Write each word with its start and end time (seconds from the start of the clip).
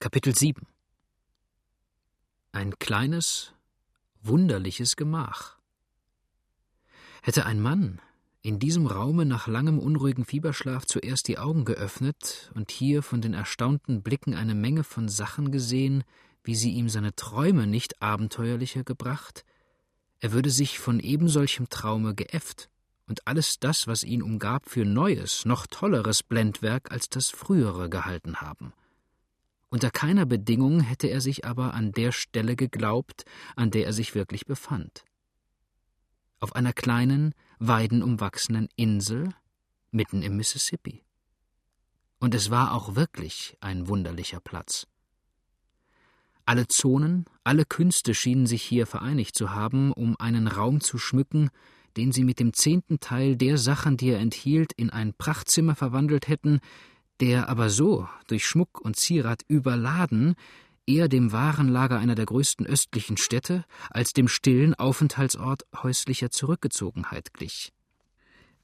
Kapitel 0.00 0.32
7 0.32 0.64
Ein 2.52 2.78
kleines, 2.78 3.52
wunderliches 4.22 4.94
Gemach. 4.94 5.58
Hätte 7.20 7.44
ein 7.46 7.60
Mann 7.60 8.00
in 8.40 8.60
diesem 8.60 8.86
Raume 8.86 9.24
nach 9.24 9.48
langem 9.48 9.80
unruhigen 9.80 10.24
Fieberschlaf 10.24 10.86
zuerst 10.86 11.26
die 11.26 11.38
Augen 11.38 11.64
geöffnet 11.64 12.52
und 12.54 12.70
hier 12.70 13.02
von 13.02 13.20
den 13.20 13.34
erstaunten 13.34 14.04
Blicken 14.04 14.34
eine 14.34 14.54
Menge 14.54 14.84
von 14.84 15.08
Sachen 15.08 15.50
gesehen, 15.50 16.04
wie 16.44 16.54
sie 16.54 16.70
ihm 16.70 16.88
seine 16.88 17.16
Träume 17.16 17.66
nicht 17.66 18.00
abenteuerlicher 18.00 18.84
gebracht, 18.84 19.44
er 20.20 20.30
würde 20.30 20.50
sich 20.50 20.78
von 20.78 21.00
ebensolchem 21.00 21.70
Traume 21.70 22.14
geäfft 22.14 22.70
und 23.08 23.26
alles 23.26 23.58
das, 23.58 23.88
was 23.88 24.04
ihn 24.04 24.22
umgab, 24.22 24.68
für 24.68 24.84
neues, 24.84 25.44
noch 25.44 25.66
tolleres 25.66 26.22
Blendwerk 26.22 26.92
als 26.92 27.08
das 27.08 27.30
frühere 27.30 27.90
gehalten 27.90 28.40
haben. 28.40 28.72
Unter 29.70 29.90
keiner 29.90 30.24
Bedingung 30.24 30.80
hätte 30.80 31.08
er 31.08 31.20
sich 31.20 31.44
aber 31.44 31.74
an 31.74 31.92
der 31.92 32.12
Stelle 32.12 32.56
geglaubt, 32.56 33.24
an 33.54 33.70
der 33.70 33.86
er 33.86 33.92
sich 33.92 34.14
wirklich 34.14 34.46
befand. 34.46 35.04
Auf 36.40 36.54
einer 36.54 36.72
kleinen, 36.72 37.34
weidenumwachsenen 37.58 38.68
Insel 38.76 39.34
mitten 39.90 40.22
im 40.22 40.36
Mississippi. 40.36 41.02
Und 42.18 42.34
es 42.34 42.50
war 42.50 42.72
auch 42.72 42.94
wirklich 42.94 43.56
ein 43.60 43.88
wunderlicher 43.88 44.40
Platz. 44.40 44.86
Alle 46.46 46.66
Zonen, 46.66 47.26
alle 47.44 47.66
Künste 47.66 48.14
schienen 48.14 48.46
sich 48.46 48.62
hier 48.62 48.86
vereinigt 48.86 49.36
zu 49.36 49.50
haben, 49.50 49.92
um 49.92 50.16
einen 50.18 50.48
Raum 50.48 50.80
zu 50.80 50.96
schmücken, 50.96 51.50
den 51.98 52.10
sie 52.10 52.24
mit 52.24 52.40
dem 52.40 52.54
zehnten 52.54 53.00
Teil 53.00 53.36
der 53.36 53.58
Sachen, 53.58 53.98
die 53.98 54.10
er 54.10 54.18
enthielt, 54.18 54.72
in 54.72 54.88
ein 54.88 55.12
Prachtzimmer 55.12 55.74
verwandelt 55.74 56.26
hätten, 56.26 56.60
der 57.20 57.48
aber 57.48 57.70
so, 57.70 58.08
durch 58.26 58.46
Schmuck 58.46 58.80
und 58.80 58.96
Zierat 58.96 59.42
überladen, 59.48 60.34
eher 60.86 61.08
dem 61.08 61.32
Warenlager 61.32 61.98
einer 61.98 62.14
der 62.14 62.26
größten 62.26 62.66
östlichen 62.66 63.16
Städte 63.16 63.64
als 63.90 64.12
dem 64.12 64.28
stillen 64.28 64.74
Aufenthaltsort 64.74 65.64
häuslicher 65.82 66.30
Zurückgezogenheit 66.30 67.34
glich. 67.34 67.72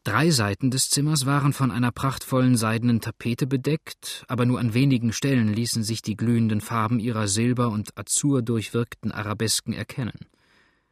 Drei 0.05 0.30
Seiten 0.30 0.70
des 0.70 0.91
Zimmers 0.91 1.25
waren 1.25 1.55
von 1.55 1.70
einer 1.70 1.91
prachtvollen 1.91 2.56
seidenen 2.56 3.00
Tapete 3.00 3.47
bedeckt, 3.47 4.25
aber 4.28 4.44
nur 4.44 4.60
an 4.60 4.75
wenigen 4.75 5.14
Stellen 5.14 5.48
ließen 5.48 5.82
sich 5.82 6.02
die 6.02 6.16
glühenden 6.16 6.60
Farben 6.60 6.98
ihrer 6.98 7.27
silber- 7.27 7.70
und 7.70 7.97
azur 7.97 8.42
durchwirkten 8.42 9.12
Arabesken 9.12 9.72
erkennen. 9.72 10.27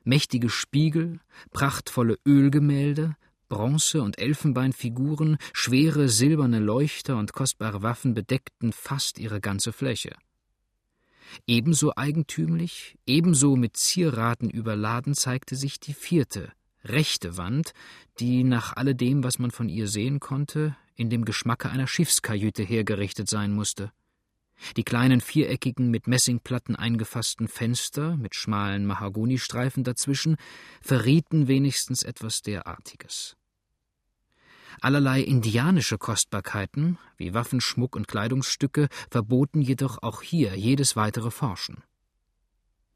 Mächtige 0.03 0.49
Spiegel, 0.49 1.21
prachtvolle 1.51 2.19
Ölgemälde, 2.27 3.15
Bronze- 3.53 4.01
und 4.01 4.19
Elfenbeinfiguren, 4.19 5.37
schwere 5.53 6.09
silberne 6.09 6.59
Leuchter 6.59 7.19
und 7.19 7.35
kostbare 7.35 7.83
Waffen 7.83 8.15
bedeckten 8.15 8.73
fast 8.73 9.19
ihre 9.19 9.43
ganze 9.43 9.75
Fläche. 9.75 10.17
Ebenso 11.47 11.93
eigentümlich, 11.95 12.97
ebenso 13.07 13.57
mit 13.57 13.77
Zieraten 13.77 14.49
überladen 14.49 15.13
zeigte 15.15 15.55
sich 15.55 15.79
die 15.79 15.93
vierte, 15.93 16.51
rechte 16.83 17.37
Wand, 17.37 17.75
die 18.21 18.43
nach 18.43 18.75
alledem, 18.75 19.23
was 19.23 19.39
man 19.39 19.51
von 19.51 19.69
ihr 19.69 19.87
sehen 19.87 20.19
konnte, 20.19 20.75
in 20.95 21.11
dem 21.11 21.27
Geschmacke 21.27 21.69
einer 21.69 21.87
Schiffskajüte 21.87 22.63
hergerichtet 22.63 23.29
sein 23.29 23.53
musste. 23.53 23.93
Die 24.79 24.85
kleinen 24.85 25.21
viereckigen, 25.21 25.91
mit 25.91 26.07
Messingplatten 26.07 26.75
eingefassten 26.75 27.49
Fenster 27.49 28.17
mit 28.17 28.35
schmalen 28.35 28.87
Mahagonistreifen 28.87 29.85
dazwischen 29.85 30.37
verrieten 30.81 31.49
wenigstens 31.49 32.03
etwas 32.03 32.41
derartiges. 32.41 33.37
Allerlei 34.83 35.21
indianische 35.21 35.97
Kostbarkeiten, 35.97 36.99
wie 37.17 37.35
Waffen, 37.35 37.61
Schmuck 37.61 37.95
und 37.95 38.09
Kleidungsstücke, 38.09 38.89
verboten 39.13 39.63
jedoch 39.63 40.03
auch 40.03 40.23
hier 40.23 40.57
jedes 40.57 40.97
weitere 40.97 41.31
Forschen. 41.31 41.85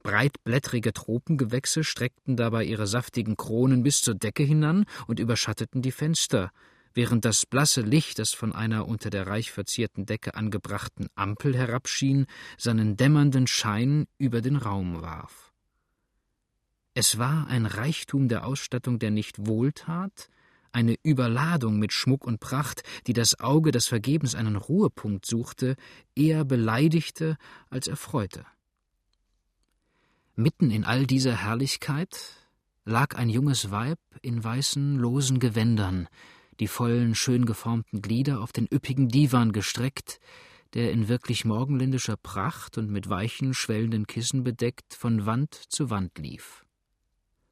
Breitblättrige 0.02 0.92
Tropengewächse 0.92 1.84
streckten 1.84 2.36
dabei 2.36 2.64
ihre 2.64 2.88
saftigen 2.88 3.36
Kronen 3.36 3.84
bis 3.84 4.00
zur 4.00 4.16
Decke 4.16 4.42
hinan 4.42 4.86
und 5.06 5.20
überschatteten 5.20 5.80
die 5.80 5.92
Fenster, 5.92 6.50
während 6.92 7.24
das 7.24 7.46
blasse 7.46 7.82
Licht, 7.82 8.18
das 8.18 8.32
von 8.32 8.52
einer 8.52 8.88
unter 8.88 9.08
der 9.08 9.28
reich 9.28 9.52
verzierten 9.52 10.06
Decke 10.06 10.34
angebrachten 10.34 11.06
Ampel 11.14 11.56
herabschien, 11.56 12.26
seinen 12.58 12.96
dämmernden 12.96 13.46
Schein 13.46 14.08
über 14.18 14.40
den 14.40 14.56
Raum 14.56 15.02
warf. 15.02 15.52
Es 16.94 17.16
war 17.16 17.46
ein 17.46 17.64
Reichtum 17.64 18.26
der 18.26 18.44
Ausstattung, 18.44 18.98
der 18.98 19.12
nicht 19.12 19.46
wohltat, 19.46 20.30
eine 20.76 20.96
Überladung 21.02 21.78
mit 21.78 21.94
Schmuck 21.94 22.26
und 22.26 22.38
Pracht, 22.38 22.82
die 23.06 23.14
das 23.14 23.40
Auge, 23.40 23.70
das 23.70 23.86
vergebens 23.86 24.34
einen 24.34 24.56
Ruhepunkt 24.56 25.24
suchte, 25.24 25.74
eher 26.14 26.44
beleidigte 26.44 27.38
als 27.70 27.88
erfreute. 27.88 28.44
Mitten 30.34 30.70
in 30.70 30.84
all 30.84 31.06
dieser 31.06 31.34
Herrlichkeit 31.34 32.34
lag 32.84 33.16
ein 33.16 33.30
junges 33.30 33.70
Weib 33.70 33.98
in 34.20 34.44
weißen, 34.44 34.98
losen 34.98 35.40
Gewändern, 35.40 36.08
die 36.60 36.68
vollen, 36.68 37.14
schön 37.14 37.46
geformten 37.46 38.02
Glieder 38.02 38.42
auf 38.42 38.52
den 38.52 38.68
üppigen 38.70 39.08
Divan 39.08 39.52
gestreckt, 39.52 40.20
der 40.74 40.92
in 40.92 41.08
wirklich 41.08 41.46
morgenländischer 41.46 42.18
Pracht 42.18 42.76
und 42.76 42.90
mit 42.90 43.08
weichen, 43.08 43.54
schwellenden 43.54 44.06
Kissen 44.06 44.44
bedeckt 44.44 44.92
von 44.92 45.24
Wand 45.24 45.54
zu 45.54 45.88
Wand 45.88 46.18
lief. 46.18 46.66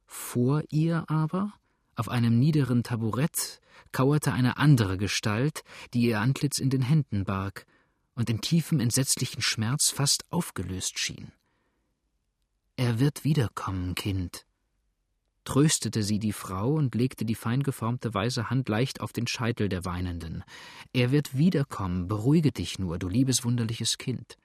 Vor 0.05 0.63
ihr 0.69 1.09
aber 1.09 1.55
auf 1.97 2.09
einem 2.09 2.39
niederen 2.39 2.83
Taburett 2.83 3.61
kauerte 3.93 4.33
eine 4.33 4.57
andere 4.57 4.97
Gestalt, 4.99 5.63
die 5.93 6.03
ihr 6.03 6.21
Antlitz 6.21 6.59
in 6.59 6.71
den 6.71 6.83
Händen 6.83 7.25
barg 7.25 7.67
und 8.15 8.31
in 8.31 8.41
tiefem 8.41 8.81
entsetzlichen 8.81 9.43
Schmerz 9.43 9.91
fast 9.91 10.25
aufgelöst 10.31 10.99
schien. 10.99 11.33
Er 12.77 12.99
wird 12.99 13.25
wiederkommen, 13.25 13.95
Kind, 13.95 14.45
tröstete 15.45 16.03
sie 16.03 16.19
die 16.19 16.33
Frau 16.33 16.73
und 16.73 16.95
legte 16.95 17.25
die 17.25 17.35
fein 17.35 17.63
geformte 17.63 18.13
weiße 18.13 18.51
Hand 18.51 18.69
leicht 18.69 19.01
auf 19.01 19.13
den 19.13 19.27
Scheitel 19.27 19.69
der 19.69 19.85
Weinenden. 19.85 20.43
Er 20.93 21.13
wird 21.13 21.37
wiederkommen, 21.37 22.09
beruhige 22.09 22.51
dich 22.51 22.79
nur, 22.79 22.99
du 22.99 23.09
liebes 23.09 23.45
wunderliches 23.45 23.99
Kind. 23.99 24.39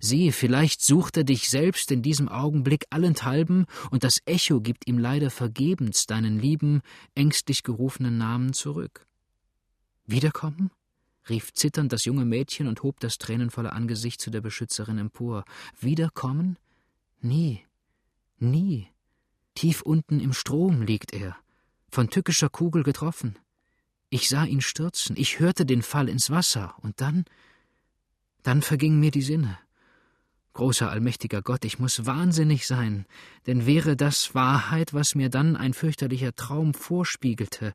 Sieh, 0.00 0.32
vielleicht 0.32 0.82
sucht 0.82 1.16
er 1.16 1.24
dich 1.24 1.50
selbst 1.50 1.90
in 1.90 2.02
diesem 2.02 2.28
Augenblick 2.28 2.86
allenthalben, 2.90 3.66
und 3.90 4.04
das 4.04 4.20
Echo 4.26 4.60
gibt 4.60 4.86
ihm 4.86 4.98
leider 4.98 5.30
vergebens 5.30 6.06
deinen 6.06 6.38
lieben, 6.38 6.82
ängstlich 7.14 7.62
gerufenen 7.62 8.18
Namen 8.18 8.52
zurück. 8.52 9.06
Wiederkommen? 10.06 10.70
rief 11.28 11.52
zitternd 11.52 11.92
das 11.92 12.06
junge 12.06 12.24
Mädchen 12.24 12.68
und 12.68 12.82
hob 12.82 13.00
das 13.00 13.18
tränenvolle 13.18 13.72
Angesicht 13.72 14.20
zu 14.20 14.30
der 14.30 14.40
Beschützerin 14.40 14.96
empor. 14.98 15.44
Wiederkommen? 15.78 16.56
Nie, 17.20 17.64
nie. 18.38 18.88
Tief 19.54 19.82
unten 19.82 20.20
im 20.20 20.32
Strom 20.32 20.82
liegt 20.82 21.12
er, 21.12 21.36
von 21.90 22.08
tückischer 22.10 22.48
Kugel 22.48 22.82
getroffen. 22.82 23.38
Ich 24.08 24.28
sah 24.28 24.44
ihn 24.44 24.62
stürzen, 24.62 25.16
ich 25.16 25.40
hörte 25.40 25.66
den 25.66 25.82
Fall 25.82 26.08
ins 26.08 26.30
Wasser, 26.30 26.74
und 26.80 27.00
dann, 27.00 27.24
dann 28.42 28.62
vergingen 28.62 29.00
mir 29.00 29.10
die 29.10 29.22
Sinne. 29.22 29.58
Großer 30.58 30.90
allmächtiger 30.90 31.40
Gott, 31.40 31.64
ich 31.64 31.78
muss 31.78 32.04
wahnsinnig 32.04 32.66
sein, 32.66 33.06
denn 33.46 33.64
wäre 33.64 33.94
das 33.94 34.34
Wahrheit, 34.34 34.92
was 34.92 35.14
mir 35.14 35.28
dann 35.28 35.54
ein 35.54 35.72
fürchterlicher 35.72 36.34
Traum 36.34 36.74
vorspiegelte, 36.74 37.74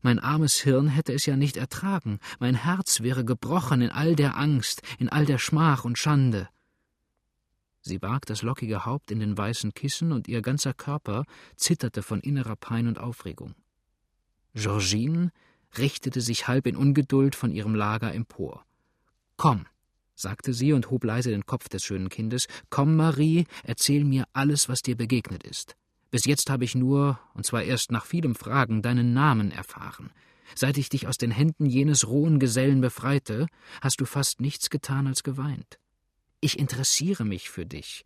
mein 0.00 0.20
armes 0.20 0.60
Hirn 0.60 0.86
hätte 0.86 1.12
es 1.12 1.26
ja 1.26 1.34
nicht 1.34 1.56
ertragen, 1.56 2.20
mein 2.38 2.54
Herz 2.54 3.00
wäre 3.00 3.24
gebrochen 3.24 3.82
in 3.82 3.90
all 3.90 4.14
der 4.14 4.36
Angst, 4.36 4.82
in 5.00 5.08
all 5.08 5.26
der 5.26 5.38
Schmach 5.38 5.84
und 5.84 5.98
Schande. 5.98 6.48
Sie 7.80 7.98
barg 7.98 8.26
das 8.26 8.42
lockige 8.42 8.86
Haupt 8.86 9.10
in 9.10 9.18
den 9.18 9.36
weißen 9.36 9.74
Kissen, 9.74 10.12
und 10.12 10.28
ihr 10.28 10.40
ganzer 10.40 10.72
Körper 10.72 11.24
zitterte 11.56 12.04
von 12.04 12.20
innerer 12.20 12.54
Pein 12.54 12.86
und 12.86 13.00
Aufregung. 13.00 13.56
Georgine 14.54 15.32
richtete 15.78 16.20
sich 16.20 16.46
halb 16.46 16.68
in 16.68 16.76
Ungeduld 16.76 17.34
von 17.34 17.50
ihrem 17.50 17.74
Lager 17.74 18.14
empor. 18.14 18.64
Komm, 19.36 19.66
sagte 20.20 20.52
sie 20.52 20.72
und 20.72 20.90
hob 20.90 21.04
leise 21.04 21.30
den 21.30 21.46
Kopf 21.46 21.68
des 21.68 21.84
schönen 21.84 22.08
Kindes. 22.08 22.46
Komm, 22.68 22.96
Marie, 22.96 23.46
erzähl 23.64 24.04
mir 24.04 24.26
alles, 24.32 24.68
was 24.68 24.82
dir 24.82 24.96
begegnet 24.96 25.42
ist. 25.42 25.76
Bis 26.10 26.24
jetzt 26.24 26.50
habe 26.50 26.64
ich 26.64 26.74
nur, 26.74 27.20
und 27.34 27.46
zwar 27.46 27.62
erst 27.62 27.92
nach 27.92 28.04
vielem 28.04 28.34
Fragen, 28.34 28.82
deinen 28.82 29.12
Namen 29.12 29.50
erfahren. 29.50 30.10
Seit 30.54 30.78
ich 30.78 30.88
dich 30.88 31.06
aus 31.06 31.18
den 31.18 31.30
Händen 31.30 31.66
jenes 31.66 32.08
rohen 32.08 32.40
Gesellen 32.40 32.80
befreite, 32.80 33.46
hast 33.80 34.00
du 34.00 34.04
fast 34.04 34.40
nichts 34.40 34.70
getan 34.70 35.06
als 35.06 35.22
geweint. 35.22 35.78
Ich 36.40 36.58
interessiere 36.58 37.24
mich 37.24 37.50
für 37.50 37.66
dich. 37.66 38.04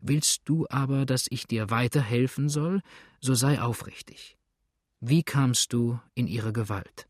Willst 0.00 0.42
du 0.46 0.66
aber, 0.68 1.06
dass 1.06 1.26
ich 1.30 1.46
dir 1.46 1.70
weiterhelfen 1.70 2.48
soll, 2.48 2.80
so 3.20 3.34
sei 3.34 3.60
aufrichtig. 3.60 4.36
Wie 5.00 5.22
kamst 5.22 5.72
du 5.72 6.00
in 6.14 6.26
ihre 6.26 6.52
Gewalt? 6.52 7.06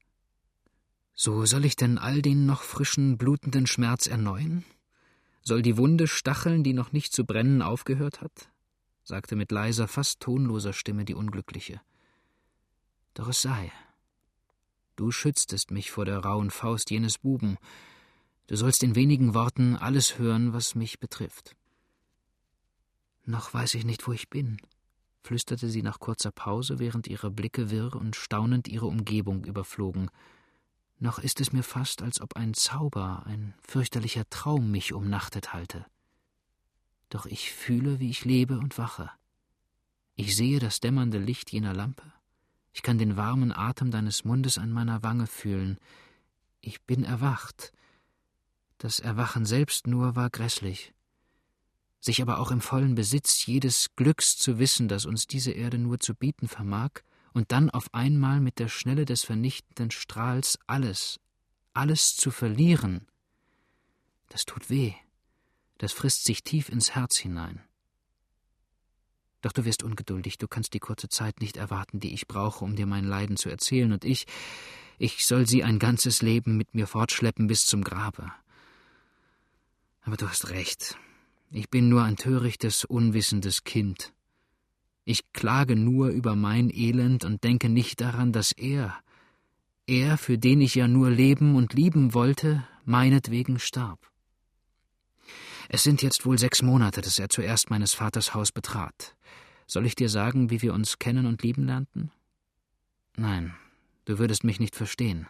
So 1.15 1.47
soll 1.47 1.65
ich 1.65 1.77
denn 1.77 1.99
all 1.99 2.23
den 2.23 2.45
noch 2.45 2.63
frischen, 2.63 3.17
blutenden 3.19 3.67
Schmerz 3.67 4.07
erneuern? 4.07 4.65
Soll 5.43 5.63
die 5.63 5.77
Wunde 5.77 6.09
stacheln, 6.09 6.65
die 6.65 6.73
noch 6.73 6.93
nicht 6.93 7.13
zu 7.13 7.25
brennen 7.25 7.63
aufgehört 7.63 8.21
hat? 8.21 8.51
sagte 9.05 9.37
mit 9.37 9.53
leiser, 9.53 9.87
fast 9.87 10.21
tonloser 10.21 10.73
Stimme 10.73 11.05
die 11.05 11.15
Unglückliche. 11.15 11.81
Doch 13.13 13.29
es 13.29 13.43
sei. 13.43 13.71
Du 14.97 15.11
schütztest 15.11 15.71
mich 15.71 15.91
vor 15.91 16.05
der 16.05 16.19
rauen 16.19 16.51
Faust 16.51 16.91
jenes 16.91 17.19
Buben. 17.19 17.59
Du 18.47 18.57
sollst 18.57 18.83
in 18.83 18.95
wenigen 18.95 19.35
Worten 19.35 19.77
alles 19.77 20.19
hören, 20.19 20.53
was 20.53 20.75
mich 20.75 20.99
betrifft. 20.99 21.55
Noch 23.25 23.53
weiß 23.55 23.75
ich 23.75 23.85
nicht, 23.85 24.07
wo 24.07 24.13
ich 24.13 24.31
bin, 24.31 24.59
flüsterte 25.23 25.69
sie 25.69 25.83
nach 25.83 26.01
kurzer 26.01 26.31
Pause, 26.31 26.79
während 26.79 27.07
ihre 27.07 27.31
Blicke 27.31 27.71
wirr 27.71 27.95
und 27.95 28.17
staunend 28.17 28.69
ihre 28.69 28.87
Umgebung 28.87 29.45
überflogen. 29.45 30.11
Noch 30.99 31.19
ist 31.19 31.41
es 31.41 31.53
mir 31.53 31.63
fast, 31.63 32.03
als 32.03 32.21
ob 32.21 32.37
ein 32.37 32.55
Zauber, 32.55 33.25
ein 33.27 33.55
fürchterlicher 33.63 34.29
Traum 34.31 34.71
mich 34.71 34.93
umnachtet 34.93 35.53
halte. 35.53 35.85
Doch 37.09 37.27
ich 37.27 37.53
fühle, 37.53 38.01
wie 38.01 38.11
ich 38.11 38.25
lebe 38.25 38.59
und 38.59 38.79
wache. 38.79 39.11
Ich 40.17 40.37
sehe 40.37 40.61
das 40.61 40.81
dämmernde 40.81 41.19
Licht 41.19 41.53
jener 41.53 41.75
Lampe. 41.75 42.13
Ich 42.73 42.83
kann 42.83 42.99
den 42.99 43.17
warmen 43.17 43.53
Atem 43.53 43.91
deines 43.91 44.25
Mundes 44.25 44.59
an 44.59 44.71
meiner 44.71 45.03
Wange 45.03 45.27
fühlen. 45.27 45.79
Ich 46.61 46.83
bin 46.83 47.05
erwacht. 47.05 47.73
Das 48.79 49.01
Erwachen 49.01 49.45
selbst 49.45 49.87
nur 49.87 50.17
war 50.17 50.31
grässlich 50.31 50.95
sich 52.05 52.21
aber 52.21 52.39
auch 52.39 52.51
im 52.51 52.61
vollen 52.61 52.95
Besitz 52.95 53.47
jedes 53.47 53.95
Glücks 53.97 54.37
zu 54.37 54.59
wissen, 54.59 54.89
das 54.89 55.07
uns 55.07 55.27
diese 55.27 55.53
Erde 55.53 55.79
nur 55.79 55.99
zu 55.99 56.15
bieten 56.15 56.49
vermag, 56.49 56.91
und 57.35 57.53
dann 57.53 57.69
auf 57.69 57.93
einmal 57.93 58.41
mit 58.41 58.59
der 58.59 58.69
Schnelle 58.69 59.05
des 59.05 59.25
vernichtenden 59.25 59.91
Strahls 59.91 60.59
alles, 60.67 61.21
alles 61.75 62.17
zu 62.17 62.31
verlieren, 62.31 63.07
das 64.29 64.47
tut 64.47 64.71
weh, 64.71 64.95
das 65.79 65.93
frisst 65.93 66.25
sich 66.25 66.43
tief 66.43 66.69
ins 66.69 66.95
Herz 66.95 67.17
hinein. 67.17 67.61
Doch 69.43 69.53
du 69.53 69.67
wirst 69.67 69.83
ungeduldig, 69.83 70.39
du 70.39 70.49
kannst 70.49 70.73
die 70.73 70.79
kurze 70.79 71.09
Zeit 71.11 71.41
nicht 71.41 71.59
erwarten, 71.59 72.01
die 72.01 72.15
ich 72.15 72.27
brauche, 72.27 72.65
um 72.65 72.77
dir 72.77 72.87
mein 72.87 73.05
Leiden 73.05 73.37
zu 73.37 73.51
erzählen, 73.51 73.93
und 73.93 74.05
ich, 74.05 74.27
ich 74.97 75.27
soll 75.27 75.47
sie 75.47 75.65
ein 75.65 75.79
ganzes 75.79 76.23
Leben 76.23 76.57
mit 76.57 76.75
mir 76.75 76.87
fortschleppen 76.87 77.47
bis 77.47 77.67
zum 77.67 77.85
Grabe. 77.85 78.33
Aber 80.03 80.17
du 80.17 80.29
hast 80.29 80.51
recht, 80.51 80.97
ich 81.51 81.69
bin 81.69 81.89
nur 81.89 82.05
ein 82.05 82.17
törichtes, 82.17 82.85
unwissendes 82.85 83.65
Kind. 83.65 84.13
Ich 85.05 85.33
klage 85.33 85.77
nur 85.77 86.09
über 86.09 86.35
mein 86.35 86.71
Elend 86.71 87.25
und 87.25 87.45
denke 87.45 87.69
nicht 87.69 88.01
daran, 88.01 88.33
dass 88.33 88.53
er, 88.53 88.97
er, 89.87 90.17
für 90.17 90.39
den 90.39 90.61
ich 90.61 90.75
ja 90.75 90.89
nur 90.89 91.11
leben 91.11 91.57
und 91.57 91.75
lieben 91.75 92.15
wollte, 92.15 92.67
meinetwegen 92.85 93.59
starb. 93.59 94.11
Es 95.69 95.83
sind 95.83 96.03
jetzt 96.03 96.25
wohl 96.25 96.39
sechs 96.39 96.63
Monate, 96.63 97.01
dass 97.01 97.19
er 97.19 97.29
zuerst 97.29 97.71
meines 97.71 97.95
Vaters 97.95 98.35
Haus 98.35 98.53
betrat. 98.53 99.15
Soll 99.67 99.87
ich 99.87 99.95
dir 99.95 100.09
sagen, 100.09 100.51
wie 100.51 100.63
wir 100.63 100.75
uns 100.75 100.99
kennen 100.99 101.27
und 101.27 101.43
lieben 101.43 101.65
lernten? 101.65 102.11
Nein, 103.17 103.55
du 104.05 104.19
würdest 104.19 104.45
mich 104.45 104.61
nicht 104.61 104.77
verstehen. 104.77 105.27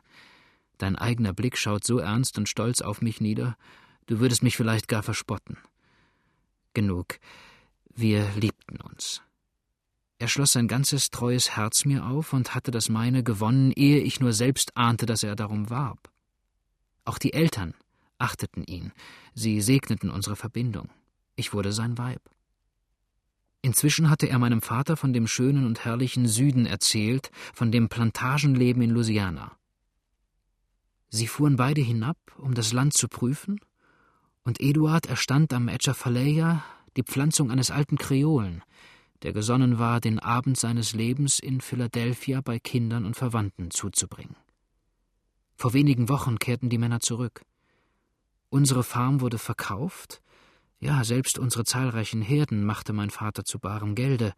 Dein 0.78 0.96
eigener 0.96 1.32
Blick 1.32 1.56
schaut 1.56 1.84
so 1.84 1.98
ernst 1.98 2.38
und 2.38 2.48
stolz 2.48 2.80
auf 2.80 3.00
mich 3.00 3.20
nieder, 3.20 3.56
du 4.06 4.20
würdest 4.20 4.42
mich 4.42 4.56
vielleicht 4.56 4.88
gar 4.88 5.02
verspotten. 5.02 5.56
Genug. 6.74 7.18
Wir 7.94 8.28
liebten 8.34 8.80
uns. 8.80 9.22
Er 10.24 10.28
schloss 10.28 10.52
sein 10.52 10.68
ganzes 10.68 11.10
treues 11.10 11.54
Herz 11.54 11.84
mir 11.84 12.06
auf 12.06 12.32
und 12.32 12.54
hatte 12.54 12.70
das 12.70 12.88
meine 12.88 13.22
gewonnen, 13.22 13.72
ehe 13.72 13.98
ich 13.98 14.20
nur 14.20 14.32
selbst 14.32 14.74
ahnte, 14.74 15.04
dass 15.04 15.22
er 15.22 15.36
darum 15.36 15.68
warb. 15.68 16.10
Auch 17.04 17.18
die 17.18 17.34
Eltern 17.34 17.74
achteten 18.16 18.64
ihn, 18.64 18.92
sie 19.34 19.60
segneten 19.60 20.08
unsere 20.08 20.34
Verbindung. 20.34 20.88
Ich 21.36 21.52
wurde 21.52 21.72
sein 21.72 21.98
Weib. 21.98 22.22
Inzwischen 23.60 24.08
hatte 24.08 24.26
er 24.26 24.38
meinem 24.38 24.62
Vater 24.62 24.96
von 24.96 25.12
dem 25.12 25.26
schönen 25.26 25.66
und 25.66 25.84
herrlichen 25.84 26.26
Süden 26.26 26.64
erzählt, 26.64 27.30
von 27.52 27.70
dem 27.70 27.90
Plantagenleben 27.90 28.80
in 28.80 28.92
Louisiana. 28.92 29.52
Sie 31.10 31.26
fuhren 31.26 31.56
beide 31.56 31.82
hinab, 31.82 32.16
um 32.38 32.54
das 32.54 32.72
Land 32.72 32.94
zu 32.94 33.08
prüfen, 33.08 33.60
und 34.42 34.58
Eduard 34.58 35.04
erstand 35.04 35.52
am 35.52 35.68
Echafalea 35.68 36.64
die 36.96 37.02
Pflanzung 37.02 37.50
eines 37.50 37.70
alten 37.70 37.98
Kreolen, 37.98 38.62
der 39.24 39.32
gesonnen 39.32 39.78
war, 39.78 40.00
den 40.00 40.18
Abend 40.18 40.58
seines 40.58 40.92
Lebens 40.92 41.38
in 41.38 41.62
Philadelphia 41.62 42.42
bei 42.42 42.58
Kindern 42.58 43.06
und 43.06 43.16
Verwandten 43.16 43.70
zuzubringen. 43.70 44.36
Vor 45.56 45.72
wenigen 45.72 46.10
Wochen 46.10 46.38
kehrten 46.38 46.68
die 46.68 46.78
Männer 46.78 47.00
zurück. 47.00 47.42
Unsere 48.50 48.84
Farm 48.84 49.20
wurde 49.22 49.38
verkauft, 49.38 50.20
ja, 50.78 51.02
selbst 51.04 51.38
unsere 51.38 51.64
zahlreichen 51.64 52.20
Herden 52.20 52.64
machte 52.64 52.92
mein 52.92 53.08
Vater 53.08 53.44
zu 53.44 53.58
barem 53.58 53.94
Gelde, 53.94 54.34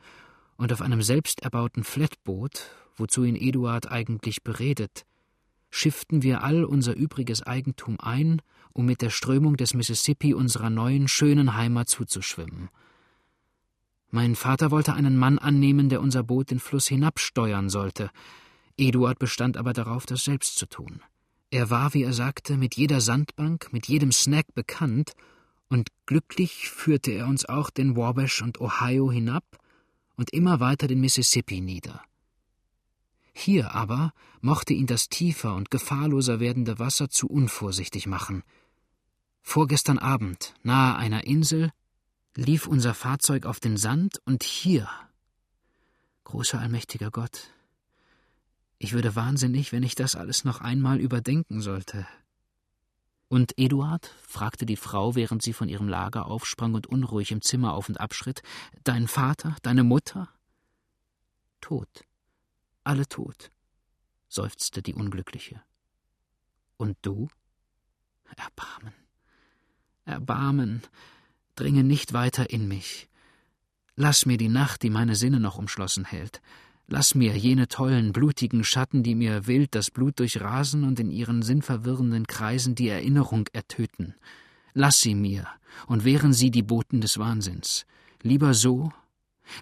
und 0.56 0.72
auf 0.72 0.80
einem 0.80 1.02
selbst 1.02 1.42
erbauten 1.42 1.84
Flatboot, 1.84 2.70
wozu 2.96 3.24
ihn 3.24 3.36
Eduard 3.36 3.90
eigentlich 3.90 4.42
beredet, 4.42 5.04
schifften 5.68 6.22
wir 6.22 6.44
all 6.44 6.64
unser 6.64 6.94
übriges 6.94 7.42
Eigentum 7.42 7.98
ein 8.00 8.40
um 8.72 8.86
mit 8.86 9.02
der 9.02 9.10
Strömung 9.10 9.56
des 9.56 9.74
Mississippi 9.74 10.32
unserer 10.32 10.70
neuen, 10.70 11.08
schönen 11.08 11.56
Heimat 11.56 11.88
zuzuschwimmen. 11.88 12.68
Mein 14.16 14.34
Vater 14.34 14.70
wollte 14.70 14.94
einen 14.94 15.18
Mann 15.18 15.38
annehmen, 15.38 15.90
der 15.90 16.00
unser 16.00 16.22
Boot 16.22 16.50
den 16.50 16.58
Fluss 16.58 16.88
hinabsteuern 16.88 17.68
sollte. 17.68 18.08
Eduard 18.78 19.18
bestand 19.18 19.58
aber 19.58 19.74
darauf, 19.74 20.06
das 20.06 20.24
selbst 20.24 20.56
zu 20.56 20.64
tun. 20.64 21.02
Er 21.50 21.68
war, 21.68 21.92
wie 21.92 22.02
er 22.02 22.14
sagte, 22.14 22.56
mit 22.56 22.76
jeder 22.76 23.02
Sandbank, 23.02 23.74
mit 23.74 23.88
jedem 23.88 24.12
Snack 24.12 24.46
bekannt, 24.54 25.12
und 25.68 25.90
glücklich 26.06 26.70
führte 26.70 27.10
er 27.10 27.26
uns 27.26 27.44
auch 27.44 27.68
den 27.68 27.94
Wabash 27.94 28.40
und 28.40 28.58
Ohio 28.58 29.12
hinab 29.12 29.44
und 30.16 30.32
immer 30.32 30.60
weiter 30.60 30.86
den 30.86 31.02
Mississippi 31.02 31.60
nieder. 31.60 32.00
Hier 33.34 33.74
aber 33.74 34.14
mochte 34.40 34.72
ihn 34.72 34.86
das 34.86 35.10
tiefer 35.10 35.54
und 35.54 35.70
gefahrloser 35.70 36.40
werdende 36.40 36.78
Wasser 36.78 37.10
zu 37.10 37.26
unvorsichtig 37.26 38.06
machen– 38.06 38.44
Vorgestern 39.48 40.00
Abend, 40.00 40.54
nahe 40.64 40.96
einer 40.96 41.24
Insel, 41.24 41.70
lief 42.36 42.66
unser 42.66 42.94
Fahrzeug 42.94 43.46
auf 43.46 43.60
den 43.60 43.76
Sand 43.76 44.20
und 44.24 44.42
hier. 44.42 44.88
Großer 46.24 46.58
allmächtiger 46.58 47.10
Gott, 47.10 47.48
ich 48.78 48.92
würde 48.92 49.16
wahnsinnig, 49.16 49.72
wenn 49.72 49.82
ich 49.82 49.94
das 49.94 50.16
alles 50.16 50.44
noch 50.44 50.60
einmal 50.60 51.00
überdenken 51.00 51.60
sollte. 51.60 52.06
Und 53.28 53.58
Eduard? 53.58 54.14
fragte 54.22 54.66
die 54.66 54.76
Frau, 54.76 55.14
während 55.14 55.42
sie 55.42 55.52
von 55.52 55.68
ihrem 55.68 55.88
Lager 55.88 56.26
aufsprang 56.26 56.74
und 56.74 56.86
unruhig 56.86 57.32
im 57.32 57.40
Zimmer 57.40 57.74
auf 57.74 57.88
und 57.88 57.98
abschritt. 57.98 58.42
Dein 58.84 59.08
Vater, 59.08 59.56
deine 59.62 59.82
Mutter? 59.82 60.28
Tot. 61.60 62.04
Alle 62.84 63.08
tot, 63.08 63.50
seufzte 64.28 64.82
die 64.82 64.94
Unglückliche. 64.94 65.60
Und 66.76 66.96
du? 67.02 67.28
Erbarmen. 68.36 68.92
Erbarmen, 70.04 70.82
dringe 71.56 71.84
nicht 71.84 72.12
weiter 72.12 72.50
in 72.50 72.68
mich. 72.68 73.08
Lass 73.96 74.26
mir 74.26 74.36
die 74.36 74.48
Nacht, 74.48 74.82
die 74.82 74.90
meine 74.90 75.16
Sinne 75.16 75.40
noch 75.40 75.58
umschlossen 75.58 76.04
hält. 76.04 76.40
Lass 76.86 77.14
mir 77.14 77.36
jene 77.36 77.66
tollen, 77.66 78.12
blutigen 78.12 78.62
Schatten, 78.62 79.02
die 79.02 79.16
mir 79.16 79.46
wild 79.48 79.74
das 79.74 79.90
Blut 79.90 80.20
durchrasen 80.20 80.84
und 80.84 81.00
in 81.00 81.10
ihren 81.10 81.42
sinnverwirrenden 81.42 82.26
Kreisen 82.26 82.76
die 82.76 82.88
Erinnerung 82.88 83.48
ertöten. 83.52 84.14
Lass 84.72 85.00
sie 85.00 85.14
mir, 85.14 85.48
und 85.86 86.04
wären 86.04 86.32
sie 86.32 86.50
die 86.50 86.62
Boten 86.62 87.00
des 87.00 87.18
Wahnsinns. 87.18 87.86
Lieber 88.22 88.54
so, 88.54 88.92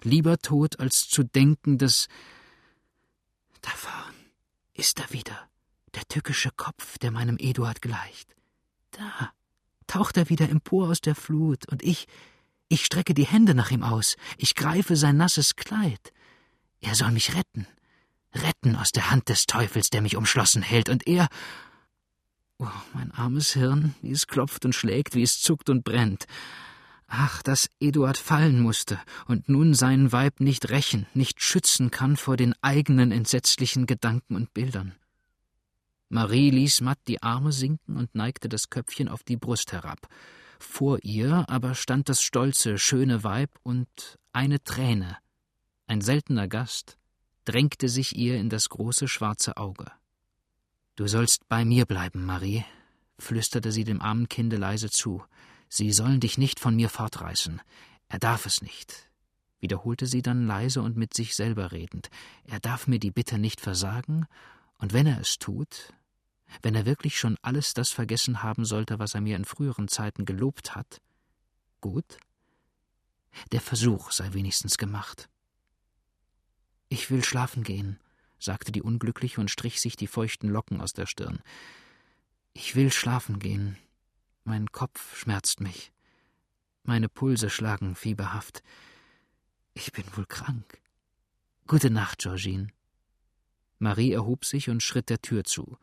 lieber 0.03 0.37
tot, 0.37 0.79
als 0.79 1.07
zu 1.07 1.23
denken, 1.23 1.77
dass. 1.77 2.07
Da 3.61 3.71
vorn 3.71 4.13
ist 4.73 4.99
er 4.99 5.11
wieder, 5.11 5.49
der 5.95 6.03
tückische 6.07 6.51
Kopf, 6.55 6.97
der 6.99 7.11
meinem 7.11 7.37
Eduard 7.39 7.81
gleicht. 7.81 8.35
Da, 8.91 9.31
taucht 9.87 10.17
er 10.17 10.29
wieder 10.29 10.49
empor 10.49 10.89
aus 10.89 11.01
der 11.01 11.15
Flut, 11.15 11.67
und 11.69 11.83
ich, 11.83 12.07
ich 12.67 12.85
strecke 12.85 13.13
die 13.13 13.25
Hände 13.25 13.55
nach 13.55 13.71
ihm 13.71 13.83
aus, 13.83 14.15
ich 14.37 14.55
greife 14.55 14.95
sein 14.95 15.17
nasses 15.17 15.55
Kleid. 15.55 16.13
Er 16.81 16.95
soll 16.95 17.11
mich 17.11 17.35
retten, 17.35 17.67
retten 18.33 18.75
aus 18.75 18.91
der 18.91 19.11
Hand 19.11 19.29
des 19.29 19.45
Teufels, 19.45 19.89
der 19.89 20.01
mich 20.01 20.15
umschlossen 20.15 20.61
hält, 20.61 20.89
und 20.89 21.07
er. 21.07 21.27
Oh, 22.57 22.67
mein 22.93 23.11
armes 23.11 23.53
Hirn, 23.53 23.95
wie 24.01 24.11
es 24.11 24.27
klopft 24.27 24.65
und 24.65 24.73
schlägt, 24.73 25.15
wie 25.15 25.23
es 25.23 25.41
zuckt 25.41 25.69
und 25.69 25.83
brennt. 25.83 26.25
Ach, 27.07 27.41
dass 27.43 27.69
Eduard 27.79 28.17
fallen 28.17 28.61
musste 28.61 28.99
und 29.27 29.47
nun 29.47 29.73
sein 29.73 30.11
Weib 30.11 30.39
nicht 30.39 30.69
rächen, 30.69 31.05
nicht 31.13 31.41
schützen 31.41 31.91
kann 31.91 32.17
vor 32.17 32.35
den 32.35 32.55
eigenen 32.61 33.11
entsetzlichen 33.11 33.85
Gedanken 33.85 34.35
und 34.35 34.53
Bildern. 34.53 34.95
Marie 36.09 36.51
ließ 36.51 36.81
matt 36.81 36.99
die 37.07 37.23
Arme 37.23 37.51
sinken 37.51 37.97
und 37.97 38.13
neigte 38.13 38.47
das 38.47 38.69
Köpfchen 38.69 39.07
auf 39.07 39.23
die 39.23 39.37
Brust 39.37 39.71
herab. 39.71 40.07
Vor 40.59 40.99
ihr 41.03 41.49
aber 41.49 41.75
stand 41.75 42.09
das 42.09 42.21
stolze, 42.21 42.77
schöne 42.77 43.23
Weib 43.23 43.49
und 43.63 43.87
eine 44.31 44.63
Träne, 44.63 45.17
ein 45.87 46.01
seltener 46.01 46.47
Gast, 46.47 46.97
drängte 47.43 47.89
sich 47.89 48.15
ihr 48.15 48.37
in 48.37 48.49
das 48.49 48.69
große 48.69 49.07
schwarze 49.07 49.57
Auge. 49.57 49.91
Du 50.95 51.07
sollst 51.07 51.47
bei 51.49 51.65
mir 51.65 51.85
bleiben, 51.85 52.25
Marie, 52.25 52.63
flüsterte 53.19 53.71
sie 53.71 53.83
dem 53.83 54.01
armen 54.01 54.29
Kinde 54.29 54.57
leise 54.57 54.89
zu. 54.89 55.23
Sie 55.67 55.91
sollen 55.91 56.19
dich 56.19 56.37
nicht 56.37 56.59
von 56.59 56.75
mir 56.75 56.89
fortreißen. 56.89 57.61
Er 58.07 58.19
darf 58.19 58.45
es 58.45 58.61
nicht, 58.61 59.09
wiederholte 59.59 60.05
sie 60.05 60.21
dann 60.21 60.47
leise 60.47 60.81
und 60.81 60.95
mit 60.95 61.13
sich 61.13 61.35
selber 61.35 61.71
redend. 61.71 62.09
Er 62.45 62.59
darf 62.59 62.87
mir 62.87 62.99
die 62.99 63.11
Bitte 63.11 63.37
nicht 63.37 63.61
versagen 63.61 64.25
und 64.77 64.93
wenn 64.93 65.07
er 65.07 65.19
es 65.19 65.37
tut, 65.37 65.93
wenn 66.61 66.75
er 66.75 66.85
wirklich 66.85 67.17
schon 67.17 67.37
alles 67.41 67.73
das 67.73 67.91
vergessen 67.91 68.43
haben 68.43 68.65
sollte, 68.65 68.99
was 68.99 69.15
er 69.15 69.21
mir 69.21 69.35
in 69.35 69.45
früheren 69.45 69.87
Zeiten 69.87 70.25
gelobt 70.25 70.75
hat, 70.75 71.01
gut. 71.81 72.17
Der 73.51 73.61
Versuch 73.61 74.11
sei 74.11 74.33
wenigstens 74.33 74.77
gemacht. 74.77 75.29
Ich 76.87 77.09
will 77.09 77.23
schlafen 77.23 77.63
gehen, 77.63 77.99
sagte 78.39 78.71
die 78.71 78.81
Unglückliche 78.81 79.41
und 79.41 79.51
strich 79.51 79.81
sich 79.81 79.95
die 79.95 80.07
feuchten 80.07 80.49
Locken 80.49 80.81
aus 80.81 80.93
der 80.93 81.05
Stirn. 81.05 81.39
Ich 82.53 82.75
will 82.75 82.91
schlafen 82.91 83.39
gehen. 83.39 83.77
Mein 84.43 84.71
Kopf 84.71 85.17
schmerzt 85.17 85.59
mich. 85.59 85.91
Meine 86.83 87.09
Pulse 87.09 87.49
schlagen 87.49 87.95
fieberhaft. 87.95 88.61
Ich 89.73 89.91
bin 89.91 90.05
wohl 90.15 90.25
krank. 90.25 90.79
Gute 91.67 91.89
Nacht, 91.89 92.19
Georgine. 92.19 92.67
Marie 93.79 94.11
erhob 94.11 94.45
sich 94.45 94.69
und 94.69 94.81
schritt 94.81 95.09
der 95.09 95.21
Tür 95.21 95.43
zu. 95.43 95.77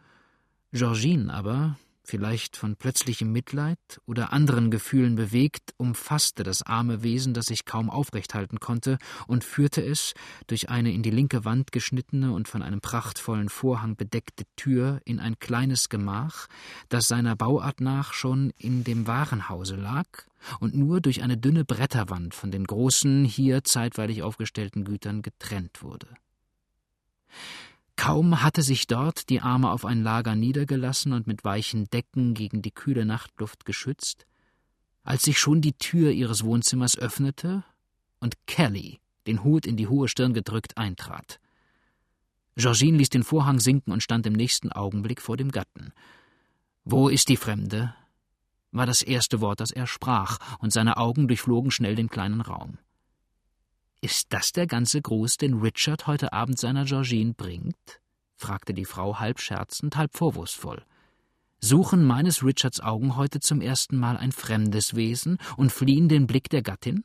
Georgine 0.73 1.33
aber, 1.33 1.77
vielleicht 2.05 2.57
von 2.57 2.77
plötzlichem 2.77 3.31
Mitleid 3.31 3.79
oder 4.07 4.33
anderen 4.33 4.71
Gefühlen 4.71 5.15
bewegt, 5.15 5.75
umfasste 5.77 6.43
das 6.43 6.63
arme 6.63 7.03
Wesen, 7.03 7.35
das 7.35 7.47
sich 7.47 7.65
kaum 7.65 7.91
aufrecht 7.91 8.35
halten 8.35 8.59
konnte, 8.59 8.99
und 9.27 9.45
führte 9.45 9.83
es 9.83 10.15
durch 10.47 10.69
eine 10.69 10.93
in 10.93 11.03
die 11.03 11.11
linke 11.11 11.45
Wand 11.45 11.73
geschnittene 11.73 12.33
und 12.33 12.49
von 12.49 12.63
einem 12.63 12.81
prachtvollen 12.81 13.49
Vorhang 13.49 13.97
bedeckte 13.97 14.45
Tür 14.57 15.01
in 15.05 15.21
ein 15.21 15.39
kleines 15.39 15.89
Gemach, 15.89 16.49
das 16.89 17.07
seiner 17.07 17.37
Bauart 17.37 17.81
nach 17.81 18.13
schon 18.13 18.51
in 18.57 18.85
dem 18.85 19.07
Warenhause 19.07 19.77
lag 19.77 20.07
und 20.59 20.75
nur 20.75 21.01
durch 21.01 21.23
eine 21.23 21.37
dünne 21.37 21.65
Bretterwand 21.65 22.35
von 22.35 22.51
den 22.51 22.65
großen, 22.65 23.25
hier 23.25 23.63
zeitweilig 23.65 24.23
aufgestellten 24.23 24.85
Gütern 24.85 25.23
getrennt 25.23 25.83
wurde. 25.83 26.09
Kaum 28.03 28.43
hatte 28.43 28.63
sich 28.63 28.89
dort 28.89 29.29
die 29.29 29.43
Arme 29.43 29.71
auf 29.71 29.85
ein 29.85 30.03
Lager 30.03 30.35
niedergelassen 30.35 31.13
und 31.13 31.29
mit 31.29 31.45
weichen 31.45 31.89
Decken 31.91 32.35
gegen 32.35 32.61
die 32.61 32.73
kühle 32.73 33.05
Nachtluft 33.05 33.65
geschützt, 33.65 34.27
als 35.05 35.23
sich 35.23 35.39
schon 35.39 35.61
die 35.61 35.75
Tür 35.75 36.11
ihres 36.11 36.43
Wohnzimmers 36.43 36.99
öffnete 36.99 37.63
und 38.19 38.45
Kelly, 38.49 38.99
den 39.29 39.45
Hut 39.45 39.67
in 39.67 39.77
die 39.77 39.87
hohe 39.87 40.09
Stirn 40.09 40.35
gedrückt, 40.35 40.77
eintrat. 40.77 41.39
Georgine 42.57 42.99
ließ 42.99 43.11
den 43.11 43.23
Vorhang 43.23 43.61
sinken 43.61 43.93
und 43.93 44.03
stand 44.03 44.27
im 44.27 44.33
nächsten 44.33 44.73
Augenblick 44.73 45.23
vor 45.23 45.37
dem 45.37 45.53
Gatten. 45.53 45.93
Wo 46.85 47.09
ist 47.09 47.29
die 47.29 47.37
Fremde? 47.37 47.95
war 48.73 48.87
das 48.87 49.03
erste 49.03 49.41
Wort, 49.41 49.61
das 49.61 49.71
er 49.71 49.87
sprach, 49.87 50.41
und 50.59 50.73
seine 50.73 50.97
Augen 50.97 51.29
durchflogen 51.29 51.71
schnell 51.71 51.95
den 51.95 52.09
kleinen 52.09 52.41
Raum. 52.41 52.79
Ist 54.05 54.33
das 54.33 54.51
der 54.51 54.67
ganze 54.67 55.01
Gruß, 55.01 55.37
den 55.37 55.61
Richard 55.61 56.09
heute 56.09 56.33
Abend 56.33 56.59
seiner 56.59 56.85
Georgine 56.85 57.35
bringt? 57.35 58.01
fragte 58.35 58.75
die 58.75 58.85
Frau 58.85 59.21
halb 59.21 59.39
scherzend, 59.39 59.97
halb 59.97 60.17
vorwurfsvoll. 60.17 60.85
Suchen 61.61 62.05
meines 62.05 62.43
Richards 62.43 62.81
Augen 62.81 63.15
heute 63.15 63.39
zum 63.39 63.61
ersten 63.61 63.97
Mal 63.97 64.17
ein 64.17 64.33
fremdes 64.33 64.97
Wesen 64.97 65.39
und 65.57 65.71
fliehen 65.71 66.09
den 66.09 66.27
Blick 66.27 66.51
der 66.51 66.63
Gattin? 66.63 67.05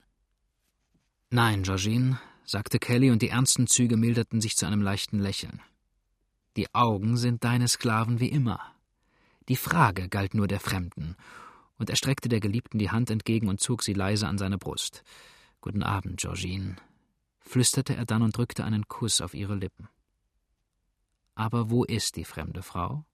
Nein, 1.30 1.62
Georgine, 1.62 2.20
sagte 2.46 2.80
Kelly, 2.80 3.12
und 3.12 3.22
die 3.22 3.30
ernsten 3.30 3.68
Züge 3.68 3.96
milderten 3.96 4.42
sich 4.42 4.56
zu 4.56 4.66
einem 4.66 4.82
leichten 4.82 5.20
Lächeln. 5.20 5.62
Die 6.56 6.74
Augen 6.74 7.16
sind 7.16 7.44
deine 7.44 7.68
Sklaven 7.68 8.20
wie 8.20 8.30
immer. 8.30 8.60
Die 9.50 9.56
Frage 9.56 10.10
galt 10.10 10.34
nur 10.34 10.48
der 10.48 10.60
Fremden, 10.60 11.16
und 11.78 11.92
er 11.92 11.96
streckte 11.96 12.28
der 12.28 12.40
Geliebten 12.40 12.80
die 12.80 12.90
Hand 12.90 13.12
entgegen 13.12 13.50
und 13.50 13.60
zog 13.60 13.84
sie 13.84 13.94
leise 13.94 14.28
an 14.28 14.40
seine 14.40 14.58
Brust. 14.58 15.04
Guten 15.62 15.84
Abend, 15.84 16.18
Georgine, 16.20 16.78
flüsterte 17.48 17.96
er 17.96 18.06
dann 18.06 18.22
und 18.22 18.38
drückte 18.38 18.64
einen 18.64 18.88
Kuss 18.88 19.22
auf 19.22 19.34
ihre 19.34 19.56
Lippen. 19.56 19.88
Aber 21.36 21.70
wo 21.70 21.84
ist 21.84 22.16
die 22.16 22.26
fremde 22.26 22.62
Frau? 22.62 23.06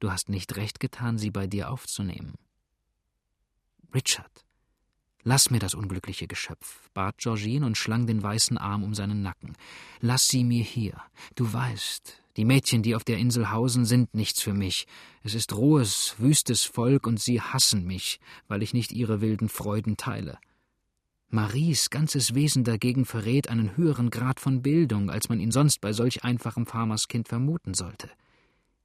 Du 0.00 0.10
hast 0.10 0.28
nicht 0.28 0.56
recht 0.56 0.80
getan, 0.80 1.18
sie 1.18 1.30
bei 1.30 1.46
dir 1.46 1.70
aufzunehmen. 1.70 2.34
Richard, 3.94 4.44
lass 5.22 5.50
mir 5.50 5.60
das 5.60 5.74
unglückliche 5.74 6.26
Geschöpf, 6.26 6.90
bat 6.94 7.18
Georgine 7.18 7.64
und 7.64 7.76
schlang 7.76 8.06
den 8.06 8.22
weißen 8.22 8.58
Arm 8.58 8.82
um 8.82 8.94
seinen 8.94 9.22
Nacken. 9.22 9.56
Lass 10.00 10.28
sie 10.28 10.44
mir 10.44 10.62
hier. 10.62 11.00
Du 11.36 11.52
weißt, 11.52 12.22
die 12.36 12.44
Mädchen, 12.44 12.82
die 12.82 12.96
auf 12.96 13.04
der 13.04 13.18
Insel 13.18 13.50
hausen, 13.50 13.84
sind 13.84 14.14
nichts 14.14 14.42
für 14.42 14.54
mich. 14.54 14.86
Es 15.22 15.34
ist 15.34 15.52
rohes, 15.54 16.16
wüstes 16.18 16.64
Volk, 16.64 17.06
und 17.06 17.20
sie 17.20 17.40
hassen 17.40 17.84
mich, 17.84 18.18
weil 18.48 18.62
ich 18.62 18.74
nicht 18.74 18.92
ihre 18.92 19.20
wilden 19.20 19.48
Freuden 19.48 19.96
teile. 19.96 20.38
Maries 21.34 21.90
ganzes 21.90 22.36
Wesen 22.36 22.62
dagegen 22.62 23.04
verrät 23.04 23.50
einen 23.50 23.76
höheren 23.76 24.10
Grad 24.10 24.38
von 24.38 24.62
Bildung, 24.62 25.10
als 25.10 25.28
man 25.28 25.40
ihn 25.40 25.50
sonst 25.50 25.80
bei 25.80 25.92
solch 25.92 26.22
einfachem 26.22 26.64
Farmerskind 26.64 27.26
vermuten 27.26 27.74
sollte. 27.74 28.08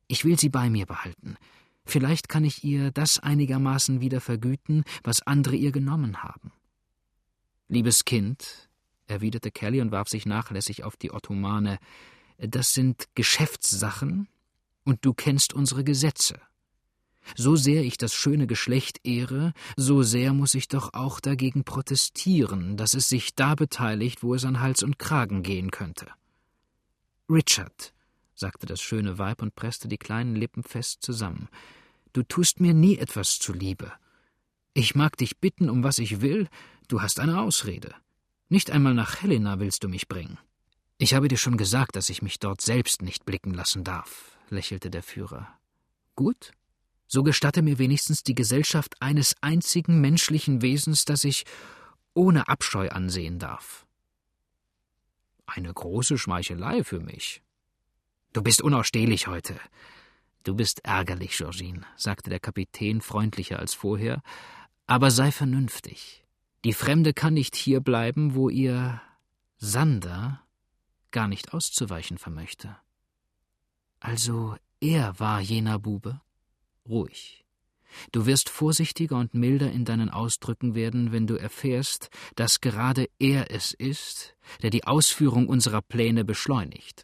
Ich 0.08 0.25
will 0.25 0.39
sie 0.39 0.50
bei 0.50 0.68
mir 0.72 0.88
behalten. 0.88 1.38
Vielleicht 1.86 2.27
kann 2.27 2.44
ich 2.44 2.63
ihr 2.63 2.89
das 2.89 3.20
einigermaßen 3.20 4.01
wieder 4.01 4.20
vergüten, 4.20 4.84
was 5.03 5.22
andere 5.22 5.56
ihr 5.56 5.72
genommen 5.72 6.24
haben. 6.24 6.51
Liebes 7.68 8.03
Kind, 8.03 8.68
erwiderte 9.06 9.51
Kelly 9.51 9.79
und 9.79 9.91
warf 9.91 10.10
sich 10.10 10.25
nachlässig 10.25 10.84
auf 10.84 10.98
die 10.98 11.13
Ottomane, 11.13 11.77
das 12.39 12.74
sind 12.74 13.10
Geschäftssachen, 13.13 14.27
und 14.86 15.06
du 15.06 15.13
kennst 15.13 15.53
unsere 15.53 15.84
Gesetze. 15.84 16.41
So 17.36 17.56
sehr 17.56 17.84
ich 17.84 17.98
das 17.98 18.14
schöne 18.14 18.48
Geschlecht 18.48 19.00
ehre, 19.04 19.54
so 19.76 20.04
sehr 20.04 20.34
muss 20.34 20.56
ich 20.56 20.68
doch 20.68 20.94
auch 20.94 21.20
dagegen 21.20 21.64
protestieren, 21.64 22.78
dass 22.78 22.94
es 22.94 23.10
sich 23.10 23.36
da 23.36 23.56
beteiligt, 23.56 24.24
wo 24.24 24.34
es 24.34 24.46
an 24.46 24.60
Hals 24.60 24.84
und 24.84 25.00
Kragen 25.00 25.44
gehen 25.44 25.72
könnte. 25.72 26.08
Richard, 27.30 27.94
sagte 28.34 28.66
das 28.66 28.82
schöne 28.82 29.18
Weib 29.20 29.42
und 29.42 29.56
presste 29.56 29.88
die 29.88 29.98
kleinen 29.98 30.36
Lippen 30.36 30.64
fest 30.64 31.00
zusammen, 31.02 31.50
du 32.14 32.24
tust 32.24 32.60
mir 32.60 32.74
nie 32.74 32.98
etwas 32.98 33.38
zuliebe. 33.38 33.92
Ich 34.74 34.96
mag 34.96 35.18
dich 35.18 35.38
bitten, 35.38 35.70
um 35.70 35.84
was 35.84 36.00
ich 36.00 36.22
will, 36.22 36.48
du 36.88 37.02
hast 37.02 37.20
eine 37.20 37.40
Ausrede. 37.40 37.94
Nicht 38.48 38.72
einmal 38.72 38.96
nach 38.96 39.22
Helena 39.22 39.60
willst 39.60 39.84
du 39.84 39.90
mich 39.90 40.08
bringen. 40.08 40.40
Ich 40.98 41.14
habe 41.14 41.28
dir 41.28 41.38
schon 41.38 41.58
gesagt, 41.58 41.96
dass 41.96 42.10
ich 42.10 42.22
mich 42.22 42.40
dort 42.40 42.62
selbst 42.62 43.02
nicht 43.02 43.26
blicken 43.26 43.54
lassen 43.54 43.84
darf, 43.84 44.38
lächelte 44.50 44.90
der 44.90 45.04
Führer. 45.04 45.48
Gut, 46.16 46.52
so 47.10 47.24
gestatte 47.24 47.63
mir 47.63 47.80
wenigstens 47.80 48.24
die 48.24 48.36
Gesellschaft 48.36 49.01
eines 49.01 49.36
einzigen 49.42 50.00
menschlichen 50.00 50.62
Wesens, 50.62 51.06
das 51.06 51.24
ich 51.24 51.44
ohne 52.13 52.48
Abscheu 52.48 52.88
ansehen 52.89 53.39
darf. 53.39 53.88
Eine 55.48 55.74
große 55.74 56.20
Schmeichelei 56.20 56.84
für 56.84 57.00
mich. 57.00 57.42
Du 58.32 58.44
bist 58.44 58.62
unausstehlich 58.62 59.25
heute. 59.25 59.60
Du 60.44 60.56
bist 60.56 60.86
ärgerlich, 60.86 61.36
Georgine, 61.36 61.82
sagte 61.98 62.30
der 62.30 62.39
Kapitän 62.39 63.01
freundlicher 63.01 63.58
als 63.58 63.74
vorher, 63.74 64.22
aber 64.86 65.10
sei 65.10 65.32
vernünftig. 65.32 66.24
Die 66.63 66.74
Fremde 66.74 67.13
kann 67.13 67.34
nicht 67.34 67.56
hier 67.56 67.80
bleiben, 67.82 68.36
wo 68.36 68.50
ihr 68.50 69.01
Sander 69.58 70.44
gar 71.10 71.28
nicht 71.28 71.54
auszuweichen 71.54 72.20
vermöchte. 72.20 72.78
Also 74.00 74.56
er 74.80 75.20
war 75.20 75.42
jener 75.42 75.80
Bube? 75.80 76.22
Ruhig. 76.89 77.46
Du 78.12 78.25
wirst 78.25 78.50
vorsichtiger 78.50 79.17
und 79.17 79.34
milder 79.34 79.72
in 79.72 79.86
deinen 79.86 80.10
Ausdrücken 80.10 80.75
werden, 80.75 81.12
wenn 81.12 81.27
du 81.27 81.36
erfährst, 81.36 82.10
dass 82.36 82.62
gerade 82.62 83.10
er 83.19 83.51
es 83.51 83.74
ist, 83.74 84.36
der 84.62 84.69
die 84.69 84.86
Ausführung 84.86 85.48
unserer 85.48 85.81
Pläne 85.81 86.24
beschleunigt. 86.24 87.03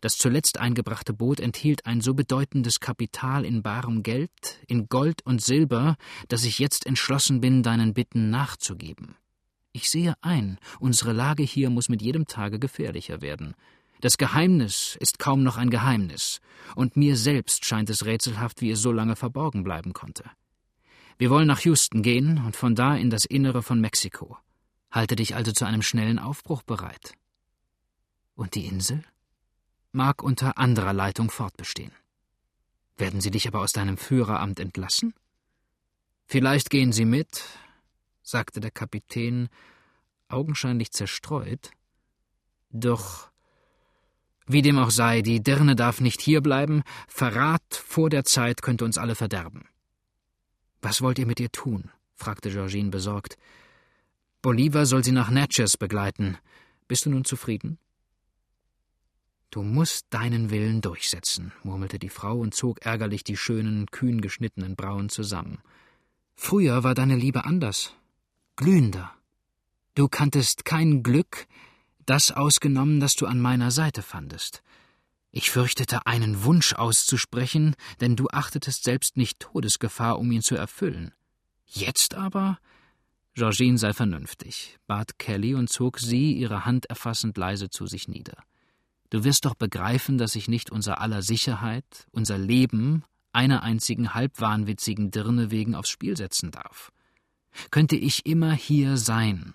Das 0.00 0.16
zuletzt 0.16 0.58
eingebrachte 0.58 1.12
Boot 1.12 1.40
enthielt 1.40 1.84
ein 1.84 2.00
so 2.00 2.14
bedeutendes 2.14 2.80
Kapital 2.80 3.44
in 3.44 3.62
barem 3.62 4.02
Geld, 4.02 4.58
in 4.66 4.88
Gold 4.88 5.24
und 5.26 5.42
Silber, 5.42 5.96
dass 6.28 6.44
ich 6.44 6.58
jetzt 6.58 6.86
entschlossen 6.86 7.40
bin, 7.40 7.62
deinen 7.62 7.92
Bitten 7.92 8.30
nachzugeben. 8.30 9.16
Ich 9.72 9.90
sehe 9.90 10.14
ein, 10.22 10.58
unsere 10.80 11.12
Lage 11.12 11.42
hier 11.42 11.68
muss 11.68 11.88
mit 11.88 12.00
jedem 12.00 12.26
Tage 12.26 12.58
gefährlicher 12.58 13.20
werden. 13.20 13.54
Das 14.00 14.18
Geheimnis 14.18 14.96
ist 15.00 15.18
kaum 15.18 15.42
noch 15.42 15.56
ein 15.56 15.70
Geheimnis, 15.70 16.40
und 16.74 16.96
mir 16.96 17.16
selbst 17.16 17.64
scheint 17.64 17.90
es 17.90 18.04
rätselhaft, 18.04 18.60
wie 18.60 18.70
es 18.70 18.80
so 18.80 18.92
lange 18.92 19.16
verborgen 19.16 19.64
bleiben 19.64 19.92
konnte. 19.92 20.24
Wir 21.16 21.30
wollen 21.30 21.46
nach 21.46 21.60
Houston 21.60 22.02
gehen 22.02 22.44
und 22.44 22.56
von 22.56 22.74
da 22.74 22.96
in 22.96 23.10
das 23.10 23.24
Innere 23.24 23.62
von 23.62 23.80
Mexiko. 23.80 24.36
Halte 24.90 25.16
dich 25.16 25.34
also 25.34 25.52
zu 25.52 25.64
einem 25.64 25.82
schnellen 25.82 26.18
Aufbruch 26.18 26.62
bereit. 26.62 27.14
Und 28.34 28.54
die 28.54 28.66
Insel? 28.66 29.04
Mag 29.92 30.22
unter 30.22 30.58
anderer 30.58 30.92
Leitung 30.92 31.30
fortbestehen. 31.30 31.92
Werden 32.96 33.20
sie 33.20 33.30
dich 33.30 33.46
aber 33.46 33.60
aus 33.60 33.72
deinem 33.72 33.96
Führeramt 33.96 34.58
entlassen? 34.60 35.14
Vielleicht 36.26 36.70
gehen 36.70 36.92
sie 36.92 37.04
mit, 37.04 37.44
sagte 38.22 38.60
der 38.60 38.70
Kapitän, 38.70 39.48
augenscheinlich 40.28 40.90
zerstreut. 40.90 41.70
Doch 42.70 43.30
wie 44.46 44.62
dem 44.62 44.78
auch 44.78 44.90
sei, 44.90 45.22
die 45.22 45.42
Dirne 45.42 45.74
darf 45.76 46.00
nicht 46.00 46.20
hierbleiben, 46.20 46.82
Verrat 47.08 47.62
vor 47.72 48.10
der 48.10 48.24
Zeit 48.24 48.62
könnte 48.62 48.84
uns 48.84 48.98
alle 48.98 49.14
verderben. 49.14 49.64
Was 50.82 51.00
wollt 51.00 51.18
ihr 51.18 51.26
mit 51.26 51.40
ihr 51.40 51.50
tun? 51.50 51.90
fragte 52.14 52.50
Georgine 52.50 52.90
besorgt. 52.90 53.36
Bolivar 54.42 54.84
soll 54.84 55.02
sie 55.02 55.12
nach 55.12 55.30
Natchez 55.30 55.76
begleiten. 55.78 56.36
Bist 56.86 57.06
du 57.06 57.10
nun 57.10 57.24
zufrieden? 57.24 57.78
Du 59.50 59.62
musst 59.62 60.06
deinen 60.10 60.50
Willen 60.50 60.80
durchsetzen, 60.80 61.52
murmelte 61.62 61.98
die 61.98 62.08
Frau 62.08 62.38
und 62.38 62.54
zog 62.54 62.84
ärgerlich 62.84 63.24
die 63.24 63.36
schönen, 63.36 63.86
kühn 63.86 64.20
geschnittenen 64.20 64.76
Brauen 64.76 65.08
zusammen. 65.08 65.58
Früher 66.34 66.82
war 66.84 66.94
deine 66.94 67.16
Liebe 67.16 67.44
anders, 67.44 67.94
glühender. 68.56 69.12
Du 69.94 70.08
kanntest 70.08 70.64
kein 70.64 71.02
Glück, 71.02 71.46
das 72.06 72.30
ausgenommen, 72.30 73.00
das 73.00 73.14
du 73.16 73.26
an 73.26 73.40
meiner 73.40 73.70
Seite 73.70 74.02
fandest. 74.02 74.62
Ich 75.30 75.50
fürchtete, 75.50 76.06
einen 76.06 76.44
Wunsch 76.44 76.74
auszusprechen, 76.74 77.74
denn 78.00 78.14
du 78.14 78.28
achtetest 78.28 78.84
selbst 78.84 79.16
nicht 79.16 79.40
Todesgefahr, 79.40 80.18
um 80.18 80.30
ihn 80.30 80.42
zu 80.42 80.54
erfüllen. 80.54 81.12
Jetzt 81.66 82.14
aber? 82.14 82.58
Georgine 83.34 83.78
sei 83.78 83.92
vernünftig, 83.92 84.78
bat 84.86 85.18
Kelly 85.18 85.56
und 85.56 85.68
zog 85.68 85.98
sie, 85.98 86.34
ihre 86.34 86.64
Hand 86.64 86.86
erfassend 86.86 87.36
leise 87.36 87.68
zu 87.68 87.88
sich 87.88 88.06
nieder. 88.06 88.44
Du 89.10 89.24
wirst 89.24 89.44
doch 89.44 89.54
begreifen, 89.54 90.18
dass 90.18 90.36
ich 90.36 90.46
nicht 90.46 90.70
unser 90.70 91.00
aller 91.00 91.22
Sicherheit, 91.22 92.06
unser 92.12 92.38
Leben 92.38 93.02
einer 93.32 93.64
einzigen 93.64 94.14
halbwahnwitzigen 94.14 95.10
Dirne 95.10 95.50
wegen 95.50 95.74
aufs 95.74 95.90
Spiel 95.90 96.16
setzen 96.16 96.52
darf. 96.52 96.92
Könnte 97.70 97.96
ich 97.96 98.24
immer 98.24 98.52
hier 98.52 98.96
sein. 98.96 99.54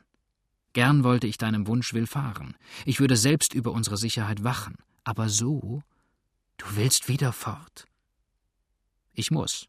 Gern 0.79 1.03
wollte 1.03 1.27
ich 1.27 1.37
deinem 1.37 1.67
Wunsch 1.67 1.93
willfahren. 1.93 2.55
Ich 2.85 3.01
würde 3.01 3.17
selbst 3.17 3.53
über 3.53 3.73
unsere 3.73 3.97
Sicherheit 3.97 4.45
wachen. 4.45 4.77
Aber 5.03 5.27
so? 5.27 5.83
Du 6.55 6.65
willst 6.77 7.09
wieder 7.09 7.33
fort? 7.33 7.85
Ich 9.11 9.29
muss. 9.29 9.67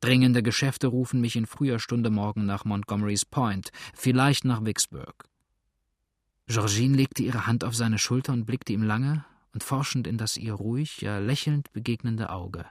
Dringende 0.00 0.42
Geschäfte 0.42 0.88
rufen 0.88 1.22
mich 1.22 1.36
in 1.36 1.46
früher 1.46 1.78
Stunde 1.78 2.10
morgen 2.10 2.44
nach 2.44 2.66
Montgomery's 2.66 3.24
Point, 3.24 3.70
vielleicht 3.94 4.44
nach 4.44 4.62
Vicksburg. 4.62 5.24
Georgine 6.48 6.98
legte 6.98 7.22
ihre 7.22 7.46
Hand 7.46 7.64
auf 7.64 7.74
seine 7.74 7.98
Schulter 7.98 8.34
und 8.34 8.44
blickte 8.44 8.74
ihm 8.74 8.82
lange 8.82 9.24
und 9.54 9.64
forschend 9.64 10.06
in 10.06 10.18
das 10.18 10.36
ihr 10.36 10.52
ruhig, 10.52 11.00
ja 11.00 11.18
lächelnd 11.18 11.72
begegnende 11.72 12.28
Auge. 12.28 12.66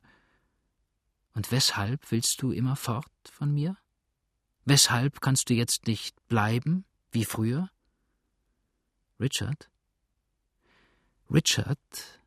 Und 1.33 1.51
weshalb 1.51 2.11
willst 2.11 2.43
du 2.43 2.51
immer 2.51 2.75
fort 2.75 3.09
von 3.31 3.51
mir? 3.51 3.75
Weshalb 4.65 5.19
kannst 5.19 5.49
du 5.49 5.55
jetzt 5.55 5.87
nicht 5.87 6.15
bleiben, 6.27 6.85
wie 7.11 7.25
früher? 7.25 7.69
Richard? 9.19 9.69
Richard, 11.31 12.21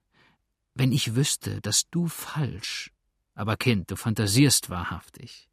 wenn 0.75 0.93
ich 0.93 1.15
wüsste, 1.15 1.61
dass 1.61 1.89
du 1.91 2.09
falsch. 2.09 2.91
Aber 3.35 3.57
Kind, 3.57 3.91
du 3.91 3.97
fantasierst 3.97 4.71
wahrhaftig. 4.71 5.49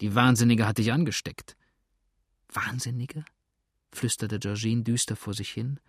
Die 0.00 0.14
Wahnsinnige 0.14 0.66
hat 0.66 0.78
dich 0.78 0.92
angesteckt. 0.92 1.56
Wahnsinnige? 2.48 3.24
flüsterte 3.92 4.38
Georgine 4.38 4.82
düster 4.82 5.16
vor 5.16 5.34
sich 5.34 5.50
hin. 5.50 5.80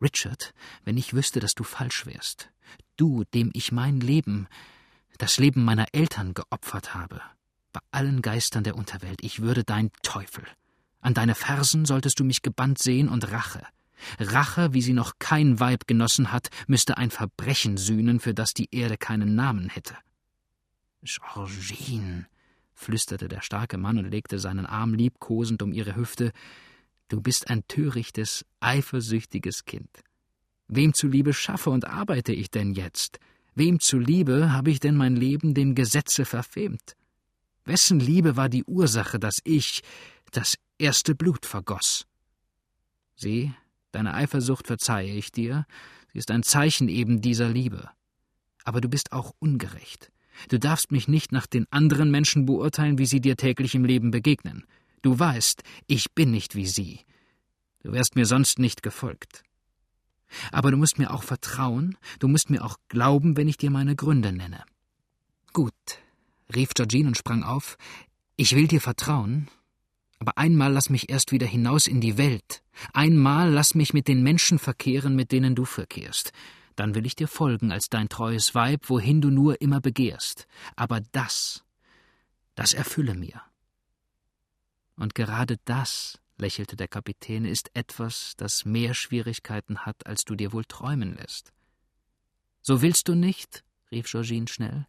Richard, 0.00 0.54
wenn 0.84 0.96
ich 0.96 1.12
wüsste, 1.12 1.40
dass 1.40 1.54
du 1.54 1.64
falsch 1.64 2.06
wärst, 2.06 2.50
du, 2.96 3.24
dem 3.34 3.50
ich 3.52 3.72
mein 3.72 4.00
Leben, 4.00 4.48
das 5.18 5.38
Leben 5.38 5.64
meiner 5.64 5.86
Eltern 5.92 6.32
geopfert 6.34 6.94
habe, 6.94 7.20
bei 7.72 7.80
allen 7.90 8.22
Geistern 8.22 8.64
der 8.64 8.76
Unterwelt, 8.76 9.22
ich 9.22 9.42
würde 9.42 9.64
dein 9.64 9.90
Teufel. 10.02 10.46
An 11.00 11.14
deine 11.14 11.34
Fersen 11.34 11.84
solltest 11.84 12.20
du 12.20 12.24
mich 12.24 12.42
gebannt 12.42 12.78
sehen 12.78 13.08
und 13.08 13.30
Rache. 13.32 13.62
Rache, 14.18 14.72
wie 14.72 14.82
sie 14.82 14.92
noch 14.92 15.18
kein 15.18 15.60
Weib 15.60 15.86
genossen 15.86 16.32
hat, 16.32 16.48
müsste 16.66 16.96
ein 16.96 17.10
Verbrechen 17.10 17.76
sühnen, 17.76 18.20
für 18.20 18.34
das 18.34 18.54
die 18.54 18.68
Erde 18.70 18.96
keinen 18.96 19.34
Namen 19.34 19.68
hätte. 19.68 19.96
Georgine, 21.02 22.26
flüsterte 22.72 23.28
der 23.28 23.42
starke 23.42 23.78
Mann 23.78 23.98
und 23.98 24.10
legte 24.10 24.38
seinen 24.38 24.66
Arm 24.66 24.94
liebkosend 24.94 25.62
um 25.62 25.72
ihre 25.72 25.96
Hüfte, 25.96 26.32
Du 27.08 27.20
bist 27.20 27.50
ein 27.50 27.66
törichtes, 27.66 28.46
eifersüchtiges 28.60 29.64
Kind. 29.64 29.90
Wem 30.68 30.94
zuliebe 30.94 31.34
schaffe 31.34 31.70
und 31.70 31.84
arbeite 31.84 32.32
ich 32.32 32.50
denn 32.52 32.72
jetzt? 32.72 33.18
Wem 33.56 33.80
zuliebe 33.80 34.52
habe 34.52 34.70
ich 34.70 34.78
denn 34.78 34.94
mein 34.94 35.16
Leben 35.16 35.52
dem 35.52 35.74
Gesetze 35.74 36.24
verfemt? 36.24 36.94
Wessen 37.64 37.98
Liebe 37.98 38.36
war 38.36 38.48
die 38.48 38.62
Ursache, 38.62 39.18
dass 39.18 39.40
ich 39.42 39.82
das 40.30 40.54
erste 40.80 41.14
Blut 41.14 41.46
vergoss? 41.46 42.06
Sieh, 43.16 43.52
deine 43.92 44.14
Eifersucht 44.14 44.66
verzeihe 44.66 45.12
ich 45.12 45.30
dir, 45.30 45.66
sie 46.12 46.18
ist 46.18 46.30
ein 46.30 46.42
Zeichen 46.42 46.88
eben 46.88 47.20
dieser 47.20 47.48
Liebe. 47.48 47.90
Aber 48.64 48.80
du 48.80 48.88
bist 48.88 49.12
auch 49.12 49.32
ungerecht. 49.38 50.10
Du 50.48 50.58
darfst 50.58 50.90
mich 50.90 51.06
nicht 51.06 51.32
nach 51.32 51.46
den 51.46 51.66
anderen 51.70 52.10
Menschen 52.10 52.46
beurteilen, 52.46 52.98
wie 52.98 53.06
sie 53.06 53.20
dir 53.20 53.36
täglich 53.36 53.74
im 53.74 53.84
Leben 53.84 54.10
begegnen. 54.10 54.64
Du 55.02 55.18
weißt, 55.18 55.62
ich 55.86 56.12
bin 56.12 56.30
nicht 56.30 56.54
wie 56.54 56.66
sie. 56.66 57.00
Du 57.82 57.92
wärst 57.92 58.16
mir 58.16 58.26
sonst 58.26 58.58
nicht 58.58 58.82
gefolgt. 58.82 59.42
Aber 60.52 60.70
du 60.70 60.76
musst 60.76 60.98
mir 60.98 61.12
auch 61.12 61.22
vertrauen, 61.22 61.96
du 62.20 62.28
musst 62.28 62.50
mir 62.50 62.64
auch 62.64 62.76
glauben, 62.88 63.36
wenn 63.36 63.48
ich 63.48 63.56
dir 63.56 63.70
meine 63.70 63.96
Gründe 63.96 64.32
nenne. 64.32 64.62
Gut, 65.52 65.74
rief 66.54 66.70
Georgine 66.74 67.08
und 67.08 67.16
sprang 67.16 67.42
auf. 67.42 67.76
Ich 68.36 68.54
will 68.54 68.68
dir 68.68 68.80
vertrauen, 68.80 69.48
aber 70.20 70.36
einmal 70.36 70.72
lass 70.72 70.90
mich 70.90 71.08
erst 71.08 71.32
wieder 71.32 71.46
hinaus 71.46 71.86
in 71.86 72.00
die 72.00 72.18
Welt. 72.18 72.62
Einmal 72.92 73.50
lass 73.50 73.74
mich 73.74 73.94
mit 73.94 74.06
den 74.06 74.22
Menschen 74.22 74.58
verkehren, 74.58 75.16
mit 75.16 75.32
denen 75.32 75.54
du 75.54 75.64
verkehrst. 75.64 76.32
Dann 76.76 76.94
will 76.94 77.06
ich 77.06 77.16
dir 77.16 77.26
folgen 77.26 77.72
als 77.72 77.88
dein 77.88 78.10
treues 78.10 78.54
Weib, 78.54 78.88
wohin 78.88 79.22
du 79.22 79.30
nur 79.30 79.60
immer 79.62 79.80
begehrst. 79.80 80.46
Aber 80.76 81.00
das, 81.12 81.64
das 82.54 82.74
erfülle 82.74 83.14
mir. 83.14 83.40
Und 84.96 85.14
gerade 85.14 85.56
das, 85.64 86.20
lächelte 86.36 86.76
der 86.76 86.88
Kapitän, 86.88 87.46
ist 87.46 87.70
etwas, 87.74 88.34
das 88.36 88.66
mehr 88.66 88.92
Schwierigkeiten 88.92 89.86
hat, 89.86 90.06
als 90.06 90.24
du 90.24 90.34
dir 90.34 90.52
wohl 90.52 90.66
träumen 90.66 91.14
lässt. 91.14 91.52
So 92.60 92.82
willst 92.82 93.08
du 93.08 93.14
nicht? 93.14 93.64
rief 93.90 94.10
Georgine 94.10 94.48
schnell. 94.48 94.86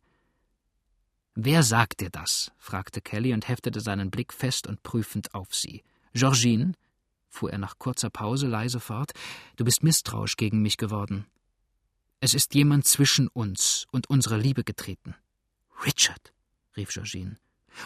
Wer 1.35 1.63
sagt 1.63 2.01
dir 2.01 2.09
das? 2.09 2.51
fragte 2.57 3.01
Kelly 3.01 3.33
und 3.33 3.47
heftete 3.47 3.79
seinen 3.79 4.11
Blick 4.11 4.33
fest 4.33 4.67
und 4.67 4.83
prüfend 4.83 5.33
auf 5.33 5.55
sie. 5.55 5.83
Georgine, 6.13 6.73
fuhr 7.29 7.51
er 7.51 7.57
nach 7.57 7.79
kurzer 7.79 8.09
Pause 8.09 8.47
leise 8.47 8.81
fort, 8.81 9.13
du 9.55 9.63
bist 9.63 9.81
misstrauisch 9.81 10.35
gegen 10.35 10.61
mich 10.61 10.77
geworden. 10.77 11.25
Es 12.19 12.33
ist 12.33 12.53
jemand 12.53 12.85
zwischen 12.85 13.27
uns 13.29 13.87
und 13.91 14.09
unserer 14.09 14.37
Liebe 14.37 14.63
getreten. 14.63 15.15
Richard, 15.85 16.33
rief 16.75 16.89
Georgine. 16.89 17.37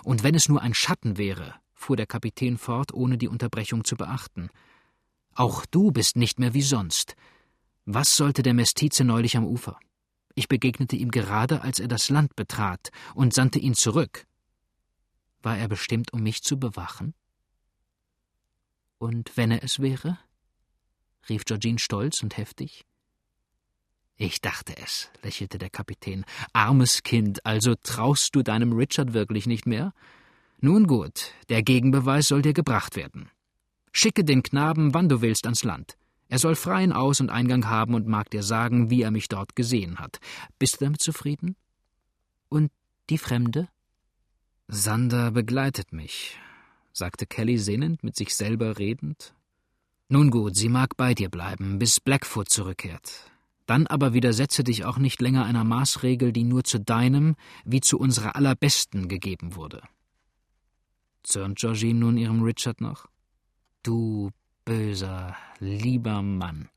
Und 0.03 0.23
wenn 0.23 0.35
es 0.35 0.49
nur 0.49 0.61
ein 0.61 0.73
Schatten 0.73 1.17
wäre, 1.17 1.53
fuhr 1.73 1.95
der 1.95 2.07
Kapitän 2.07 2.57
fort, 2.57 2.93
ohne 2.93 3.17
die 3.17 3.27
Unterbrechung 3.27 3.83
zu 3.85 3.95
beachten. 3.95 4.49
Auch 5.35 5.65
du 5.67 5.91
bist 5.91 6.15
nicht 6.15 6.39
mehr 6.39 6.53
wie 6.55 6.63
sonst. 6.63 7.15
Was 7.85 8.15
sollte 8.15 8.41
der 8.41 8.55
Mestize 8.55 9.03
neulich 9.03 9.37
am 9.37 9.45
Ufer? 9.45 9.79
Ich 10.35 10.49
begegnete 10.49 10.95
ihm 10.97 11.11
gerade, 11.11 11.61
als 11.61 11.79
er 11.79 11.87
das 11.87 12.09
Land 12.09 12.35
betrat, 12.35 12.91
und 13.13 13.33
sandte 13.33 13.59
ihn 13.59 13.73
zurück. 13.73 14.27
War 15.41 15.57
er 15.57 15.67
bestimmt, 15.67 16.11
um 16.13 16.21
mich 16.21 16.43
zu 16.43 16.59
bewachen? 16.59 17.13
Und 18.97 19.35
wenn 19.37 19.51
er 19.51 19.63
es 19.63 19.79
wäre? 19.79 20.19
rief 21.29 21.45
Georgine 21.45 21.79
stolz 21.79 22.21
und 22.21 22.37
heftig. 22.37 22.85
Ich 24.17 24.41
dachte 24.41 24.77
es, 24.77 25.09
lächelte 25.23 25.57
der 25.57 25.69
Kapitän. 25.69 26.25
Armes 26.53 27.03
Kind, 27.03 27.45
also 27.45 27.75
traust 27.75 28.35
du 28.35 28.43
deinem 28.43 28.73
Richard 28.73 29.13
wirklich 29.13 29.45
nicht 29.45 29.65
mehr? 29.65 29.93
Nun 30.59 30.87
gut, 30.87 31.33
der 31.49 31.63
Gegenbeweis 31.63 32.27
soll 32.27 32.41
dir 32.41 32.53
gebracht 32.53 32.95
werden. 32.95 33.29
Schicke 33.91 34.23
den 34.23 34.43
Knaben, 34.43 34.93
wann 34.93 35.09
du 35.09 35.21
willst, 35.21 35.45
ans 35.45 35.63
Land. 35.63 35.97
Er 36.27 36.39
soll 36.39 36.55
freien 36.55 36.91
Aus- 36.91 37.19
und 37.19 37.29
Eingang 37.29 37.67
haben 37.67 37.93
und 37.93 38.07
mag 38.07 38.29
dir 38.29 38.43
sagen, 38.43 38.89
wie 38.89 39.03
er 39.03 39.11
mich 39.11 39.27
dort 39.27 39.55
gesehen 39.55 39.99
hat. 39.99 40.19
Bist 40.57 40.75
du 40.75 40.85
damit 40.85 41.01
zufrieden? 41.01 41.55
Und 42.49 42.71
die 43.09 43.17
Fremde? 43.17 43.69
Sander 44.67 45.31
begleitet 45.31 45.93
mich, 45.93 46.39
sagte 46.91 47.27
Kelly 47.27 47.59
sinnend, 47.59 48.03
mit 48.03 48.15
sich 48.15 48.35
selber 48.35 48.79
redend. 48.79 49.35
Nun 50.09 50.31
gut, 50.31 50.55
sie 50.55 50.69
mag 50.69 50.97
bei 50.97 51.13
dir 51.13 51.29
bleiben, 51.29 51.77
bis 51.77 51.99
Blackfoot 51.99 52.49
zurückkehrt. 52.49 53.31
Dann 53.67 53.87
aber 53.87 54.13
widersetze 54.13 54.63
dich 54.63 54.85
auch 54.85 54.97
nicht 54.97 55.21
länger 55.21 55.45
einer 55.45 55.63
Maßregel, 55.63 56.31
die 56.31 56.43
nur 56.43 56.63
zu 56.63 56.79
deinem 56.79 57.35
wie 57.63 57.81
zu 57.81 57.99
unserer 57.99 58.35
allerbesten 58.35 59.07
gegeben 59.07 59.55
wurde. 59.55 59.81
Zürnt 61.23 61.57
Georgine 61.57 61.99
nun 61.99 62.17
ihrem 62.17 62.43
Richard 62.43 62.81
noch? 62.81 63.07
Du 63.81 64.31
böser, 64.65 65.37
lieber 65.59 66.21
Mann, 66.23 66.69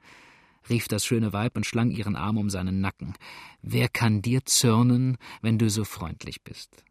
rief 0.69 0.87
das 0.89 1.05
schöne 1.05 1.33
Weib 1.33 1.57
und 1.57 1.67
schlang 1.67 1.91
ihren 1.91 2.15
Arm 2.15 2.37
um 2.37 2.51
seinen 2.51 2.81
Nacken. 2.81 3.15
Wer 3.63 3.89
kann 3.89 4.23
dir 4.23 4.45
zürnen, 4.45 5.17
wenn 5.41 5.59
du 5.59 5.71
so 5.71 5.85
freundlich 5.85 6.45
bist? 6.45 6.85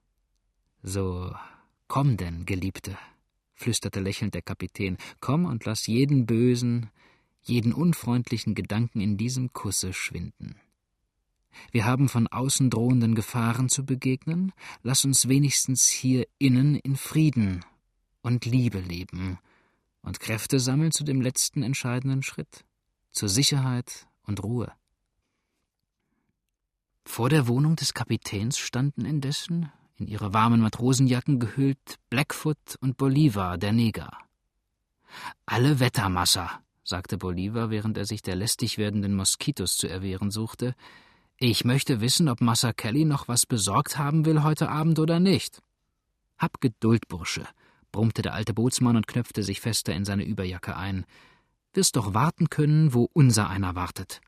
So, 0.81 1.33
komm 1.87 2.17
denn, 2.17 2.45
Geliebte, 2.45 2.97
flüsterte 3.53 3.99
lächelnd 3.99 4.33
der 4.33 4.41
Kapitän, 4.41 4.97
komm 5.21 5.45
und 5.45 5.65
lass 5.65 5.87
jeden 5.87 6.25
bösen, 6.25 6.89
jeden 7.43 7.73
unfreundlichen 7.73 8.55
Gedanken 8.55 8.99
in 8.99 9.17
diesem 9.17 9.53
Kusse 9.53 9.93
schwinden. 9.93 10.55
Wir 11.71 11.85
haben 11.85 12.09
von 12.09 12.27
außen 12.27 12.69
drohenden 12.69 13.15
Gefahren 13.15 13.69
zu 13.69 13.85
begegnen, 13.85 14.51
lass 14.83 15.05
uns 15.05 15.27
wenigstens 15.27 15.87
hier 15.87 16.27
innen 16.39 16.75
in 16.75 16.95
Frieden 16.95 17.63
und 18.21 18.45
Liebe 18.45 18.79
leben 18.79 19.39
und 20.07 20.21
Kräfte 20.21 20.59
sammeln 20.59 20.93
zu 20.93 21.03
dem 21.03 21.21
letzten 21.21 21.63
entscheidenden 21.63 22.23
Schritt, 22.23 22.63
zur 23.11 23.27
Sicherheit 23.27 24.07
und 24.23 24.41
Ruhe. 24.41 24.71
Vor 27.05 27.29
der 27.29 27.47
Wohnung 27.47 27.75
des 27.75 27.93
Kapitäns 27.93 28.57
standen 28.57 29.03
indessen, 29.03 29.69
in 29.97 30.07
ihre 30.07 30.33
warmen 30.33 30.61
Matrosenjacken 30.61 31.39
gehüllt, 31.39 31.99
Blackfoot 32.09 32.77
und 32.79 32.97
Bolivar, 32.97 33.57
der 33.57 33.73
Neger. 33.73 34.11
Alle 35.45 35.79
Wettermasser, 35.79 36.61
sagte 36.83 37.17
Bolivar, 37.17 37.69
während 37.69 37.97
er 37.97 38.05
sich 38.05 38.21
der 38.21 38.35
lästig 38.35 38.77
werdenden 38.77 39.13
Moskitos 39.13 39.75
zu 39.75 39.87
erwehren 39.87 40.31
suchte. 40.31 40.73
Ich 41.37 41.65
möchte 41.65 41.99
wissen, 41.99 42.29
ob 42.29 42.39
Massa 42.39 42.71
Kelly 42.71 43.03
noch 43.03 43.27
was 43.27 43.45
besorgt 43.45 43.97
haben 43.97 44.25
will 44.25 44.43
heute 44.43 44.69
Abend 44.69 44.99
oder 44.99 45.19
nicht. 45.19 45.61
Hab 46.37 46.61
Geduld, 46.61 47.07
Bursche, 47.07 47.47
brummte 47.91 48.21
der 48.21 48.33
alte 48.33 48.53
Bootsmann 48.53 48.95
und 48.95 49.07
knöpfte 49.07 49.43
sich 49.43 49.61
fester 49.61 49.93
in 49.93 50.05
seine 50.05 50.25
Überjacke 50.25 50.75
ein. 50.75 51.05
Wirst 51.73 51.95
doch 51.95 52.13
warten 52.13 52.49
können, 52.49 52.93
wo 52.93 53.09
unser 53.13 53.49
einer 53.49 53.75
wartet. 53.75 54.21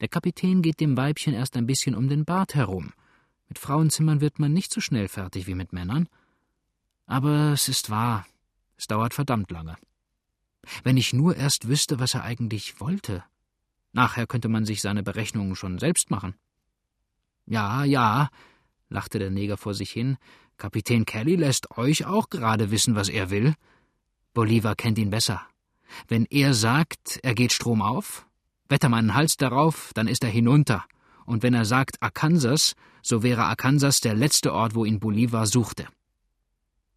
Der 0.00 0.08
Kapitän 0.08 0.62
geht 0.62 0.80
dem 0.80 0.96
Weibchen 0.96 1.34
erst 1.34 1.56
ein 1.56 1.66
bisschen 1.66 1.94
um 1.94 2.08
den 2.08 2.24
Bart 2.24 2.54
herum. 2.54 2.92
Mit 3.48 3.58
Frauenzimmern 3.58 4.20
wird 4.20 4.38
man 4.38 4.52
nicht 4.52 4.72
so 4.72 4.80
schnell 4.80 5.08
fertig 5.08 5.46
wie 5.46 5.54
mit 5.54 5.72
Männern. 5.72 6.08
Aber 7.06 7.52
es 7.52 7.68
ist 7.68 7.90
wahr, 7.90 8.26
es 8.76 8.86
dauert 8.86 9.12
verdammt 9.14 9.50
lange. 9.50 9.76
Wenn 10.84 10.96
ich 10.96 11.12
nur 11.12 11.36
erst 11.36 11.68
wüsste, 11.68 11.98
was 11.98 12.14
er 12.14 12.22
eigentlich 12.22 12.80
wollte. 12.80 13.24
Nachher 13.92 14.26
könnte 14.26 14.48
man 14.48 14.64
sich 14.64 14.80
seine 14.80 15.02
Berechnungen 15.02 15.56
schon 15.56 15.78
selbst 15.78 16.10
machen. 16.10 16.34
Ja, 17.46 17.84
ja, 17.84 18.28
lachte 18.88 19.18
der 19.18 19.30
Neger 19.30 19.56
vor 19.56 19.74
sich 19.74 19.90
hin, 19.90 20.16
Kapitän 20.60 21.06
Kelly 21.06 21.36
lässt 21.36 21.78
euch 21.78 22.04
auch 22.04 22.28
gerade 22.28 22.70
wissen, 22.70 22.94
was 22.94 23.08
er 23.08 23.30
will. 23.30 23.54
Bolivar 24.34 24.76
kennt 24.76 24.98
ihn 24.98 25.08
besser. 25.08 25.40
Wenn 26.06 26.26
er 26.26 26.52
sagt, 26.52 27.18
er 27.22 27.34
geht 27.34 27.52
Strom 27.52 27.80
auf, 27.80 28.26
wette 28.68 28.90
meinen 28.90 29.14
Hals 29.14 29.38
darauf, 29.38 29.92
dann 29.94 30.06
ist 30.06 30.22
er 30.22 30.28
hinunter. 30.28 30.84
Und 31.24 31.42
wenn 31.42 31.54
er 31.54 31.64
sagt 31.64 32.02
Arkansas, 32.02 32.74
so 33.02 33.22
wäre 33.22 33.44
Arkansas 33.44 34.00
der 34.00 34.14
letzte 34.14 34.52
Ort, 34.52 34.74
wo 34.74 34.84
ihn 34.84 35.00
Bolivar 35.00 35.46
suchte. 35.46 35.88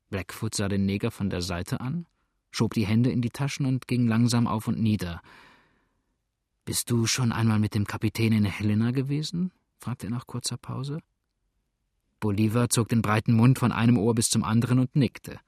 Blackfoot 0.10 0.56
sah 0.56 0.67
den 0.67 0.86
Neger 0.86 1.10
von 1.10 1.30
der 1.30 1.41
Seite 1.41 1.80
an, 1.80 2.06
schob 2.52 2.73
die 2.73 2.86
Hände 2.86 3.12
in 3.12 3.21
die 3.21 3.30
Taschen 3.30 3.65
und 3.65 3.88
ging 3.88 4.08
langsam 4.08 4.45
auf 4.45 4.67
und 4.67 4.80
nieder. 4.80 5.21
Bist 6.65 6.91
du 6.91 7.08
schon 7.08 7.32
einmal 7.32 7.60
mit 7.60 7.76
dem 7.76 7.88
Kapitän 7.88 8.34
in 8.34 8.43
Helena 8.43 8.91
gewesen? 8.91 9.54
fragte 9.80 10.08
er 10.08 10.12
nach 10.12 10.28
kurzer 10.28 10.58
Pause. 10.58 10.99
Bolivar 12.24 12.70
zog 12.70 12.88
den 12.88 13.02
breiten 13.02 13.34
Mund 13.34 13.60
von 13.60 13.74
einem 13.74 13.98
Ohr 13.98 14.16
bis 14.16 14.30
zum 14.30 14.46
anderen 14.46 14.80
und 14.80 14.96
nickte. 14.96 15.42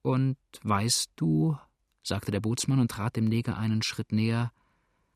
Und 0.00 0.38
weißt 0.62 1.10
du, 1.16 1.58
sagte 2.02 2.32
der 2.32 2.40
Bootsmann 2.40 2.80
und 2.80 2.90
trat 2.90 3.16
dem 3.16 3.26
Neger 3.26 3.58
einen 3.58 3.82
Schritt 3.82 4.10
näher, 4.10 4.50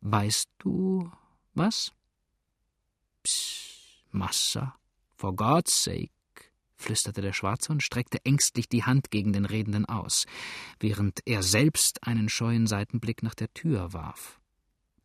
weißt 0.03 0.51
du 0.59 1.11
was? 1.55 1.93
Psst, 3.23 4.05
Massa, 4.11 4.77
for 5.15 5.35
God's 5.35 5.85
sake, 5.85 6.11
flüsterte 6.77 7.23
der 7.23 7.33
Schwarze 7.33 7.73
und 7.73 7.83
streckte 7.83 8.23
ängstlich 8.27 8.69
die 8.69 8.85
Hand 8.85 9.11
gegen 9.11 9.33
den 9.33 9.47
Redenden 9.47 9.87
aus, 9.87 10.27
während 10.81 11.21
er 11.25 11.43
selbst 11.43 12.07
einen 12.07 12.29
scheuen 12.29 12.67
Seitenblick 12.67 13.23
nach 13.23 13.35
der 13.35 13.51
Tür 13.55 13.95
warf. 13.95 14.42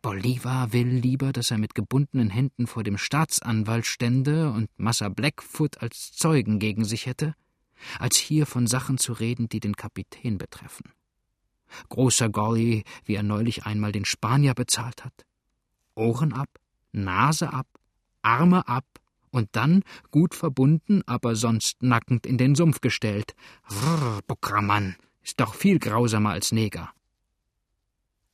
Bolivar 0.01 0.73
will 0.73 0.87
lieber, 0.87 1.33
dass 1.33 1.51
er 1.51 1.57
mit 1.57 1.75
gebundenen 1.75 2.29
Händen 2.29 2.67
vor 2.67 2.83
dem 2.83 2.97
Staatsanwalt 2.97 3.85
stände 3.85 4.51
und 4.51 4.69
Massa 4.77 5.09
Blackfoot 5.09 5.81
als 5.81 6.11
Zeugen 6.11 6.59
gegen 6.59 6.85
sich 6.85 7.05
hätte, 7.05 7.35
als 7.99 8.17
hier 8.17 8.45
von 8.45 8.67
Sachen 8.67 8.97
zu 8.97 9.13
reden, 9.13 9.49
die 9.49 9.59
den 9.59 9.75
Kapitän 9.75 10.37
betreffen. 10.37 10.91
Großer 11.89 12.29
Golly, 12.29 12.83
wie 13.05 13.15
er 13.15 13.23
neulich 13.23 13.65
einmal 13.65 13.91
den 13.91 14.05
Spanier 14.05 14.53
bezahlt 14.53 15.03
hat. 15.03 15.25
Ohren 15.95 16.33
ab, 16.33 16.49
Nase 16.91 17.51
ab, 17.51 17.67
Arme 18.21 18.67
ab 18.67 18.85
und 19.31 19.49
dann, 19.53 19.83
gut 20.11 20.35
verbunden, 20.35 21.01
aber 21.05 21.35
sonst 21.35 21.83
nackend 21.83 22.25
in 22.25 22.37
den 22.37 22.55
Sumpf 22.55 22.81
gestellt. 22.81 23.35
Rrr, 23.69 24.21
Buckramann, 24.27 24.95
ist 25.23 25.39
doch 25.39 25.55
viel 25.55 25.79
grausamer 25.79 26.31
als 26.31 26.51
Neger. 26.51 26.91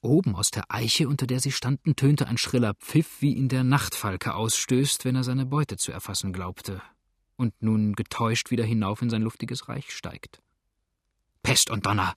Oben 0.03 0.35
aus 0.35 0.51
der 0.51 0.65
Eiche, 0.67 1.07
unter 1.07 1.27
der 1.27 1.39
sie 1.39 1.53
standen, 1.53 1.95
tönte 1.95 2.27
ein 2.27 2.37
schriller 2.37 2.73
Pfiff, 2.73 3.21
wie 3.21 3.33
ihn 3.35 3.47
der 3.47 3.63
Nachtfalke 3.63 4.35
ausstößt, 4.35 5.05
wenn 5.05 5.15
er 5.15 5.23
seine 5.23 5.45
Beute 5.45 5.77
zu 5.77 5.93
erfassen 5.93 6.33
glaubte, 6.33 6.81
und 7.37 7.53
nun 7.61 7.93
getäuscht 7.93 8.51
wieder 8.51 8.65
hinauf 8.65 9.01
in 9.01 9.09
sein 9.09 9.21
luftiges 9.21 9.69
Reich 9.69 9.91
steigt. 9.95 10.41
Pest 11.41 11.71
und 11.71 11.85
Donner! 11.85 12.15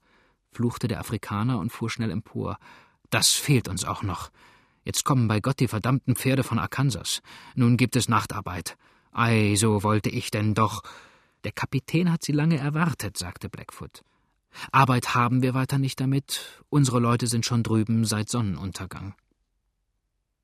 fluchte 0.51 0.89
der 0.89 0.99
Afrikaner 0.99 1.61
und 1.61 1.71
fuhr 1.71 1.89
schnell 1.89 2.11
empor. 2.11 2.59
Das 3.11 3.31
fehlt 3.31 3.69
uns 3.69 3.85
auch 3.85 4.03
noch. 4.03 4.31
Jetzt 4.83 5.05
kommen 5.05 5.29
bei 5.29 5.39
Gott 5.39 5.61
die 5.61 5.69
verdammten 5.69 6.17
Pferde 6.17 6.43
von 6.43 6.59
Arkansas. 6.59 7.23
Nun 7.55 7.77
gibt 7.77 7.95
es 7.95 8.09
Nachtarbeit. 8.09 8.77
Ei, 9.13 9.55
so 9.57 9.85
wollte 9.85 10.11
ich 10.11 10.33
denn 10.33 10.55
doch. 10.55 10.83
Der 11.45 11.53
Kapitän 11.53 12.11
hat 12.11 12.25
sie 12.25 12.33
lange 12.33 12.59
erwartet, 12.59 13.17
sagte 13.17 13.49
Blackfoot. 13.49 14.03
Arbeit 14.73 15.15
haben 15.15 15.43
wir 15.43 15.55
weiter 15.55 15.79
nicht 15.79 16.01
damit, 16.01 16.63
unsere 16.69 17.01
Leute 17.01 17.27
sind 17.27 17.47
schon 17.47 17.63
drüben 17.63 18.05
seit 18.05 18.29
Sonnenuntergang. 18.29 19.15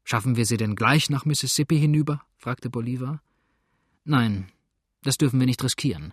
Schaffen 0.04 0.36
wir 0.36 0.46
sie 0.46 0.56
denn 0.56 0.74
gleich 0.74 1.10
nach 1.10 1.24
Mississippi 1.24 1.78
hinüber? 1.78 2.22
fragte 2.36 2.70
Bolivar. 2.70 3.22
Nein, 4.04 4.48
das 5.02 5.18
dürfen 5.18 5.38
wir 5.38 5.46
nicht 5.46 5.62
riskieren. 5.62 6.12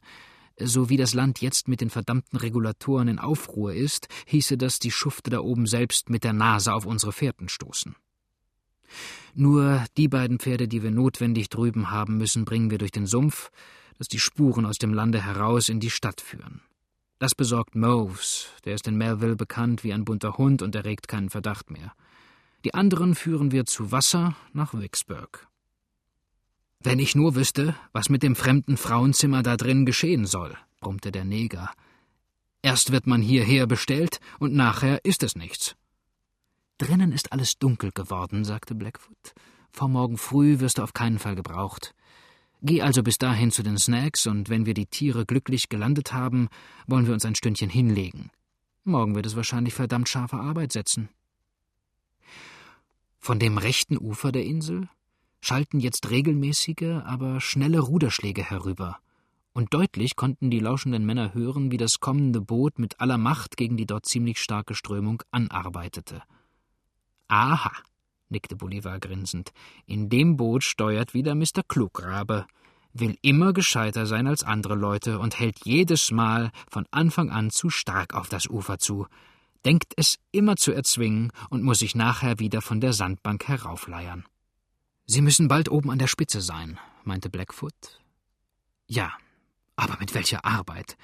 So 0.62 0.90
wie 0.90 0.98
das 0.98 1.14
Land 1.14 1.42
jetzt 1.42 1.68
mit 1.68 1.82
den 1.82 1.90
verdammten 1.90 2.38
Regulatoren 2.38 3.08
in 3.08 3.20
Aufruhr 3.20 3.74
ist, 3.74 4.08
hieße 4.28 4.58
das, 4.58 4.80
die 4.80 4.92
Schufte 4.92 5.30
da 5.30 5.40
oben 5.40 5.66
selbst 5.66 6.10
mit 6.10 6.24
der 6.24 6.34
Nase 6.34 6.74
auf 6.74 6.86
unsere 6.86 7.14
Fährten 7.14 7.48
stoßen. 7.48 7.96
Nur 9.36 9.86
die 9.98 10.08
beiden 10.08 10.40
Pferde, 10.40 10.68
die 10.68 10.84
wir 10.84 10.92
notwendig 10.92 11.50
drüben 11.50 11.92
haben 11.92 12.18
müssen, 12.18 12.46
bringen 12.46 12.72
wir 12.72 12.78
durch 12.78 12.92
den 12.92 13.06
Sumpf, 13.06 13.52
dass 13.98 14.08
die 14.08 14.20
Spuren 14.20 14.66
aus 14.66 14.78
dem 14.78 14.94
Lande 14.94 15.24
heraus 15.24 15.70
in 15.70 15.80
die 15.80 15.90
Stadt 15.90 16.20
führen. 16.20 16.62
Das 17.20 17.36
besorgt 17.36 17.76
Moves, 17.76 18.48
der 18.64 18.76
ist 18.76 18.88
in 18.88 18.96
Melville 18.96 19.36
bekannt 19.36 19.84
wie 19.84 19.92
ein 19.92 20.06
bunter 20.06 20.38
Hund 20.38 20.62
und 20.62 20.74
erregt 20.74 21.10
keinen 21.10 21.30
Verdacht 21.30 21.70
mehr. 21.70 21.94
Die 22.64 22.74
anderen 22.74 23.14
führen 23.14 23.52
wir 23.52 23.66
zu 23.66 23.92
Wasser 23.92 24.38
nach 24.54 24.74
Vicksburg. 24.74 25.48
Wenn 26.80 26.98
ich 26.98 27.16
nur 27.16 27.36
wüsste, 27.36 27.76
was 27.92 28.08
mit 28.08 28.24
dem 28.24 28.38
fremden 28.38 28.78
Frauenzimmer 28.78 29.44
da 29.44 29.58
drin 29.58 29.86
geschehen 29.86 30.26
soll, 30.26 30.56
brummte 30.80 31.12
der 31.12 31.26
Neger. 31.26 31.72
Erst 32.62 32.94
wird 32.94 33.06
man 33.06 33.22
hierher 33.22 33.68
bestellt 33.68 34.22
und 34.40 34.54
nachher 34.54 35.04
ist 35.04 35.22
es 35.22 35.36
nichts. 35.36 35.76
Drinnen 36.78 37.12
ist 37.12 37.34
alles 37.34 37.58
dunkel 37.58 37.92
geworden, 37.92 38.46
sagte 38.46 38.76
Blackfoot. 38.76 39.34
Vor 39.72 39.90
morgen 39.90 40.18
früh 40.18 40.62
wirst 40.62 40.78
du 40.78 40.84
auf 40.84 40.94
keinen 40.94 41.20
Fall 41.20 41.36
gebraucht. 41.36 41.94
Geh 42.62 42.82
also 42.82 43.04
bis 43.04 43.18
dahin 43.18 43.52
zu 43.52 43.64
den 43.64 43.78
Snacks, 43.78 44.28
und 44.28 44.50
wenn 44.50 44.66
wir 44.66 44.74
die 44.74 44.86
Tiere 44.86 45.26
glücklich 45.26 45.70
gelandet 45.70 46.12
haben, 46.12 46.50
wollen 46.88 47.08
wir 47.08 47.14
uns 47.14 47.26
ein 47.26 47.36
Stündchen 47.36 47.70
hinlegen. 47.70 48.32
Morgen 48.84 49.16
wird 49.16 49.26
es 49.26 49.36
wahrscheinlich 49.36 49.74
verdammt 49.74 50.10
scharfe 50.10 50.38
Arbeit 50.38 50.74
setzen. 50.74 51.10
Von 53.18 53.40
dem 53.40 53.58
rechten 53.58 53.98
Ufer 53.98 54.32
der 54.32 54.46
Insel 54.46 54.90
schalten 55.42 55.80
jetzt 55.80 56.10
regelmäßige, 56.10 57.02
aber 57.06 57.40
schnelle 57.40 57.80
Ruderschläge 57.80 58.44
herüber, 58.44 59.00
und 59.54 59.74
deutlich 59.74 60.16
konnten 60.16 60.50
die 60.50 60.60
lauschenden 60.60 61.06
Männer 61.06 61.34
hören, 61.34 61.72
wie 61.72 61.78
das 61.78 62.00
kommende 62.00 62.42
Boot 62.42 62.78
mit 62.78 63.00
aller 63.00 63.18
Macht 63.18 63.56
gegen 63.58 63.78
die 63.78 63.86
dort 63.86 64.06
ziemlich 64.06 64.40
starke 64.40 64.76
Strömung 64.76 65.24
anarbeitete. 65.32 66.24
Aha, 67.28 67.72
nickte 68.30 68.56
Bolivar 68.56 69.00
grinsend. 69.00 69.52
In 69.86 70.10
dem 70.10 70.38
Boot 70.38 70.64
steuert 70.64 71.14
wieder 71.14 71.36
Mr. 71.36 71.64
Klugrabe, 71.68 72.46
will 72.94 73.18
immer 73.22 73.54
gescheiter 73.54 74.06
sein 74.06 74.28
als 74.28 74.44
andere 74.44 74.76
Leute 74.76 75.20
und 75.20 75.40
hält 75.40 75.66
jedes 75.66 76.12
Mal 76.12 76.52
von 76.70 76.86
Anfang 76.92 77.30
an 77.30 77.50
zu 77.50 77.70
stark 77.70 78.14
auf 78.14 78.30
das 78.30 78.48
Ufer 78.48 78.80
zu, 78.80 79.08
denkt 79.66 79.94
es 79.98 80.20
immer 80.32 80.56
zu 80.56 80.72
erzwingen 80.72 81.32
und 81.50 81.64
muss 81.64 81.80
sich 81.80 81.96
nachher 81.96 82.40
wieder 82.40 82.62
von 82.62 82.82
der 82.82 82.94
Sandbank 82.94 83.48
heraufleiern. 83.48 84.26
Sie 85.06 85.22
müssen 85.22 85.48
bald 85.48 85.70
oben 85.70 85.90
an 85.90 86.00
der 86.00 86.08
Spitze 86.08 86.42
sein, 86.42 86.80
meinte 87.04 87.30
Blackfoot. 87.30 87.74
Ja, 88.88 89.12
aber 89.76 89.98
mit 90.00 90.14
welcher 90.14 90.46
Arbeit? 90.46 90.98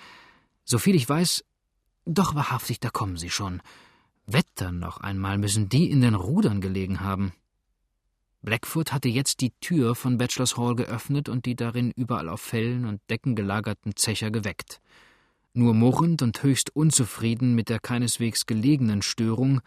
Soviel 0.63 0.95
ich 0.95 1.07
weiß, 1.07 1.43
doch 2.05 2.35
wahrhaftig, 2.35 2.79
da 2.79 2.89
kommen 2.89 3.17
Sie 3.17 3.29
schon. 3.29 3.61
Wettern 4.27 4.79
noch 4.79 4.97
einmal 4.97 5.37
müssen 5.37 5.69
die 5.69 5.89
in 5.89 6.01
den 6.01 6.15
Rudern 6.15 6.59
gelegen 6.59 7.01
haben. 7.01 7.33
Blackfoot 8.41 8.91
hatte 8.91 9.09
jetzt 9.09 9.41
die 9.41 9.51
Tür 9.59 9.95
von 9.95 10.17
Bachelors 10.17 10.57
Hall 10.57 10.75
geöffnet 10.75 11.29
und 11.29 11.45
die 11.45 11.55
darin 11.55 11.91
überall 11.91 12.29
auf 12.29 12.41
Fellen 12.41 12.85
und 12.85 13.01
Decken 13.09 13.35
gelagerten 13.35 13.95
Zecher 13.95 14.31
geweckt. 14.31 14.81
Nur 15.53 15.73
murrend 15.73 16.21
und 16.21 16.41
höchst 16.43 16.75
unzufrieden 16.75 17.55
mit 17.55 17.69
der 17.69 17.79
keineswegs 17.79 18.45
gelegenen 18.45 19.01
Störung 19.01 19.61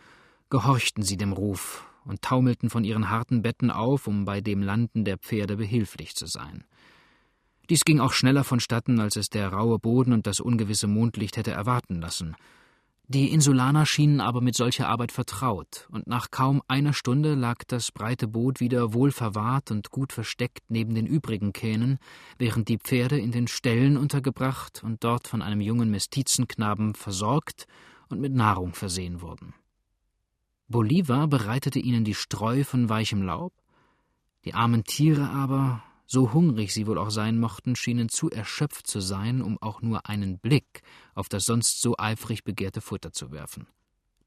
gehorchten 0.50 1.02
sie 1.02 1.16
dem 1.16 1.32
Ruf 1.32 1.86
und 2.04 2.22
taumelten 2.22 2.70
von 2.70 2.84
ihren 2.84 3.10
harten 3.10 3.42
Betten 3.42 3.70
auf, 3.70 4.06
um 4.06 4.24
bei 4.24 4.40
dem 4.40 4.62
Landen 4.62 5.04
der 5.04 5.18
Pferde 5.18 5.56
behilflich 5.56 6.14
zu 6.14 6.26
sein. 6.26 6.64
Dies 7.70 7.84
ging 7.84 8.00
auch 8.00 8.12
schneller 8.12 8.44
vonstatten, 8.44 8.98
als 9.00 9.16
es 9.16 9.28
der 9.28 9.52
raue 9.52 9.78
Boden 9.78 10.12
und 10.12 10.26
das 10.26 10.40
ungewisse 10.40 10.86
Mondlicht 10.86 11.36
hätte 11.36 11.52
erwarten 11.52 12.00
lassen– 12.00 12.34
Die 13.10 13.32
Insulaner 13.32 13.86
schienen 13.86 14.20
aber 14.20 14.42
mit 14.42 14.54
solcher 14.54 14.86
Arbeit 14.86 15.12
vertraut, 15.12 15.88
und 15.90 16.06
nach 16.06 16.30
kaum 16.30 16.60
einer 16.68 16.92
Stunde 16.92 17.34
lag 17.34 17.64
das 17.66 17.90
breite 17.90 18.28
Boot 18.28 18.60
wieder 18.60 18.92
wohl 18.92 19.12
verwahrt 19.12 19.70
und 19.70 19.90
gut 19.90 20.12
versteckt 20.12 20.64
neben 20.68 20.94
den 20.94 21.06
übrigen 21.06 21.54
Kähnen, 21.54 21.98
während 22.36 22.68
die 22.68 22.76
Pferde 22.76 23.18
in 23.18 23.32
den 23.32 23.48
Ställen 23.48 23.96
untergebracht 23.96 24.84
und 24.84 25.04
dort 25.04 25.26
von 25.26 25.40
einem 25.40 25.62
jungen 25.62 25.90
Mestizenknaben 25.90 26.94
versorgt 26.94 27.66
und 28.10 28.20
mit 28.20 28.34
Nahrung 28.34 28.74
versehen 28.74 29.22
wurden. 29.22 29.54
Bolivar 30.68 31.28
bereitete 31.28 31.78
ihnen 31.78 32.04
die 32.04 32.14
Streu 32.14 32.62
von 32.62 32.90
weichem 32.90 33.22
Laub, 33.22 33.54
die 34.44 34.52
armen 34.52 34.84
Tiere 34.84 35.30
aber 35.30 35.82
so 36.10 36.32
hungrig 36.32 36.72
sie 36.72 36.86
wohl 36.86 36.98
auch 36.98 37.10
sein 37.10 37.38
mochten, 37.38 37.76
schienen 37.76 38.08
zu 38.08 38.30
erschöpft 38.30 38.86
zu 38.86 39.00
sein, 39.00 39.42
um 39.42 39.58
auch 39.60 39.82
nur 39.82 40.08
einen 40.08 40.38
Blick 40.38 40.82
auf 41.14 41.28
das 41.28 41.44
sonst 41.44 41.82
so 41.82 41.94
eifrig 41.98 42.44
begehrte 42.44 42.80
Futter 42.80 43.12
zu 43.12 43.30
werfen. 43.30 43.66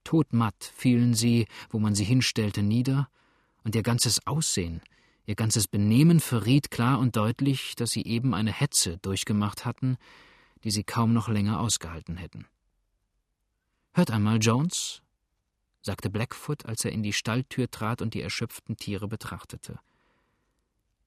Todmatt 0.04 0.72
fielen 0.76 1.16
sie, 1.16 1.48
wo 1.70 1.80
man 1.80 1.96
sie 1.96 2.04
hinstellte, 2.04 2.62
nieder, 2.62 3.10
und 3.64 3.76
ihr 3.76 3.84
ganzes 3.84 4.26
Aussehen, 4.28 4.82
ihr 5.26 5.36
ganzes 5.36 5.68
Benehmen 5.68 6.20
verriet 6.20 6.70
klar 6.70 7.00
und 7.00 7.16
deutlich, 7.16 7.76
dass 7.76 7.92
sie 7.92 8.04
eben 8.04 8.34
eine 8.36 8.52
Hetze 8.52 9.00
durchgemacht 9.00 9.66
hatten, 9.66 9.98
die 10.64 10.72
sie 10.72 10.84
kaum 10.84 11.14
noch 11.14 11.30
länger 11.30 11.60
ausgehalten 11.60 12.16
hätten. 12.16 12.46
Hört 13.94 14.12
einmal, 14.12 14.38
Jones, 14.40 15.02
sagte 15.82 16.12
Blackfoot, 16.12 16.66
als 16.68 16.86
er 16.86 16.92
in 16.92 17.02
die 17.02 17.14
Stalltür 17.14 17.70
trat 17.70 18.04
und 18.04 18.14
die 18.14 18.22
erschöpften 18.22 18.78
Tiere 18.78 19.08
betrachtete. 19.08 19.80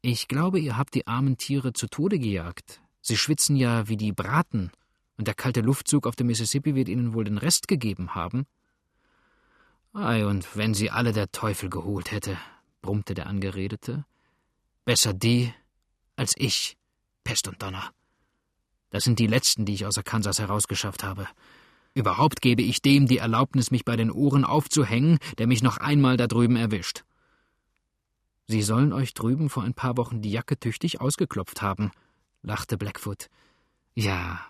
Ich 0.06 0.28
glaube, 0.28 0.58
ihr 0.58 0.76
habt 0.76 0.94
die 0.94 1.06
armen 1.06 1.38
Tiere 1.38 1.72
zu 1.72 1.86
Tode 1.86 2.18
gejagt. 2.18 2.82
Sie 3.00 3.16
schwitzen 3.16 3.56
ja 3.56 3.88
wie 3.88 3.96
die 3.96 4.12
Braten, 4.12 4.70
und 5.16 5.26
der 5.26 5.34
kalte 5.34 5.62
Luftzug 5.62 6.06
auf 6.06 6.14
dem 6.14 6.26
Mississippi 6.26 6.74
wird 6.74 6.90
ihnen 6.90 7.14
wohl 7.14 7.24
den 7.24 7.38
Rest 7.38 7.68
gegeben 7.68 8.14
haben. 8.14 8.44
Ei, 9.94 10.26
und 10.26 10.58
wenn 10.58 10.74
sie 10.74 10.90
alle 10.90 11.14
der 11.14 11.32
Teufel 11.32 11.70
geholt 11.70 12.10
hätte, 12.10 12.36
brummte 12.82 13.14
der 13.14 13.28
Angeredete. 13.28 14.04
Besser 14.84 15.14
die 15.14 15.54
als 16.16 16.34
ich, 16.36 16.76
Pest 17.24 17.48
und 17.48 17.62
Donner. 17.62 17.90
Das 18.90 19.04
sind 19.04 19.18
die 19.18 19.26
letzten, 19.26 19.64
die 19.64 19.72
ich 19.72 19.86
außer 19.86 20.02
Kansas 20.02 20.38
herausgeschafft 20.38 21.02
habe. 21.02 21.26
Überhaupt 21.94 22.42
gebe 22.42 22.60
ich 22.60 22.82
dem 22.82 23.06
die 23.06 23.16
Erlaubnis, 23.16 23.70
mich 23.70 23.86
bei 23.86 23.96
den 23.96 24.10
Ohren 24.10 24.44
aufzuhängen, 24.44 25.18
der 25.38 25.46
mich 25.46 25.62
noch 25.62 25.78
einmal 25.78 26.18
da 26.18 26.26
drüben 26.26 26.56
erwischt. 26.56 27.04
Sie 28.46 28.62
sollen 28.62 28.92
euch 28.92 29.14
drüben 29.14 29.48
vor 29.48 29.62
ein 29.62 29.74
paar 29.74 29.96
Wochen 29.96 30.20
die 30.20 30.30
Jacke 30.30 30.59
tüchtig 30.59 31.00
ausgeklopft 31.00 31.62
haben, 31.62 31.90
lachte 32.42 32.76
Blackfoot. 32.76 33.28
Ja, 33.94 34.40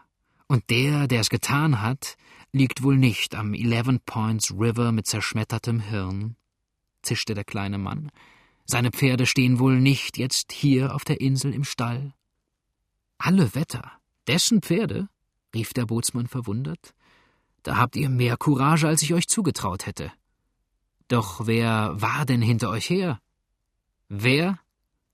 und 0.48 0.68
der, 0.70 1.06
der 1.06 1.20
es 1.20 1.30
getan 1.30 1.80
hat, 1.80 2.16
liegt 2.52 2.82
wohl 2.82 2.96
nicht 2.96 3.34
am 3.34 3.54
Eleven 3.54 4.00
Points 4.00 4.52
River 4.52 4.92
mit 4.92 5.06
zerschmettertem 5.06 5.80
Hirn, 5.80 6.36
zischte 7.02 7.34
der 7.34 7.44
kleine 7.44 7.78
Mann. 7.78 8.10
Seine 8.66 8.90
Pferde 8.90 9.26
stehen 9.26 9.58
wohl 9.58 9.78
nicht 9.80 10.18
jetzt 10.18 10.52
hier 10.52 10.94
auf 10.94 11.04
der 11.04 11.20
Insel 11.20 11.52
im 11.52 11.64
Stall. 11.64 12.14
Alle 13.18 13.54
Wetter, 13.54 13.92
dessen 14.26 14.62
Pferde? 14.62 15.08
rief 15.54 15.72
der 15.72 15.86
Bootsmann 15.86 16.26
verwundert. 16.26 16.94
Da 17.62 17.76
habt 17.76 17.96
ihr 17.96 18.08
mehr 18.08 18.36
Courage, 18.36 18.88
als 18.88 19.02
ich 19.02 19.14
euch 19.14 19.28
zugetraut 19.28 19.86
hätte. 19.86 20.12
Doch 21.08 21.46
wer 21.46 22.00
war 22.00 22.26
denn 22.26 22.42
hinter 22.42 22.70
euch 22.70 22.90
her? 22.90 23.20
Wer? 24.08 24.58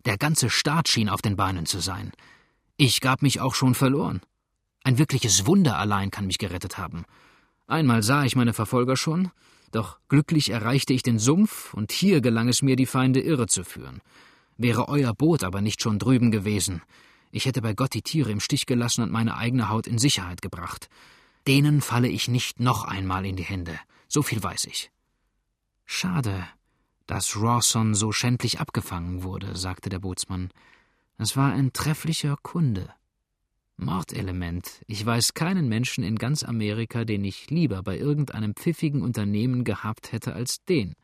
Der 0.05 0.16
ganze 0.16 0.50
Staat 0.50 0.88
schien 0.88 1.09
auf 1.09 1.22
den 1.22 1.37
Beinen 1.37 1.66
zu 1.66 1.81
sein. 1.81 2.12
Ich 2.76 3.00
gab 3.00 3.22
mich 3.22 3.40
auch 3.40 3.55
schon 3.55 3.74
verloren. 3.74 4.20
Ein 4.83 4.98
wirkliches 4.98 5.46
Wunder 5.46 5.79
allein 5.79 6.11
kann 6.11 6.26
mich 6.26 6.38
gerettet 6.38 6.79
haben. 6.79 7.05
Einmal 7.66 8.03
sah 8.03 8.24
ich 8.24 8.37
meine 8.37 8.55
Verfolger 8.55 8.96
schon, 8.96 9.31
doch 9.70 9.98
glücklich 10.09 10.50
erreichte 10.50 10.92
ich 10.92 11.03
den 11.03 11.18
Sumpf, 11.18 11.74
und 11.74 11.92
hier 11.92 12.20
gelang 12.20 12.48
es 12.48 12.62
mir, 12.62 12.76
die 12.76 12.87
Feinde 12.87 13.20
irre 13.20 13.46
zu 13.46 13.62
führen. 13.62 14.00
Wäre 14.57 14.88
euer 14.88 15.14
Boot 15.14 15.44
aber 15.44 15.61
nicht 15.61 15.83
schon 15.83 15.98
drüben 15.98 16.31
gewesen, 16.31 16.83
ich 17.33 17.46
hätte 17.46 17.62
bei 17.62 17.74
Gott 17.74 17.94
die 17.94 18.03
Tiere 18.03 18.31
im 18.31 18.40
Stich 18.40 18.66
gelassen 18.66 19.03
und 19.03 19.12
meine 19.12 19.37
eigene 19.37 19.68
Haut 19.68 19.87
in 19.87 19.98
Sicherheit 19.98 20.42
gebracht. 20.42 20.88
Denen 21.46 21.81
falle 21.81 22.09
ich 22.09 22.29
nicht 22.29 22.61
noch 22.61 22.85
einmal 22.85 23.24
in 23.24 23.37
die 23.37 23.44
Hände, 23.44 23.79
so 24.09 24.22
viel 24.22 24.42
weiß 24.42 24.64
ich. 24.64 24.90
Schade, 25.87 26.46
dass 27.11 27.37
Rawson 27.37 27.92
so 27.96 28.12
schändlich 28.12 28.61
abgefangen 28.61 29.25
wurde, 29.25 29.57
sagte 29.57 29.88
der 29.88 29.99
Bootsmann. 29.99 30.51
Es 31.18 31.37
war 31.37 31.53
ein 31.53 31.73
trefflicher 31.73 32.37
Kunde. 32.40 32.88
Mordelement. 33.77 34.85
Ich 34.87 35.05
weiß 35.05 35.35
keinen 35.35 35.68
Menschen 35.68 36.05
in 36.05 36.14
ganz 36.18 36.44
Amerika, 36.44 37.05
den 37.05 37.25
ich 37.25 37.51
lieber 37.51 37.83
bei 37.83 37.99
irgendeinem 37.99 38.55
pfiffigen 38.55 39.03
Unternehmen 39.03 39.64
gehabt 39.64 40.12
hätte 40.12 40.35
als 40.35 40.64
den. 40.66 40.94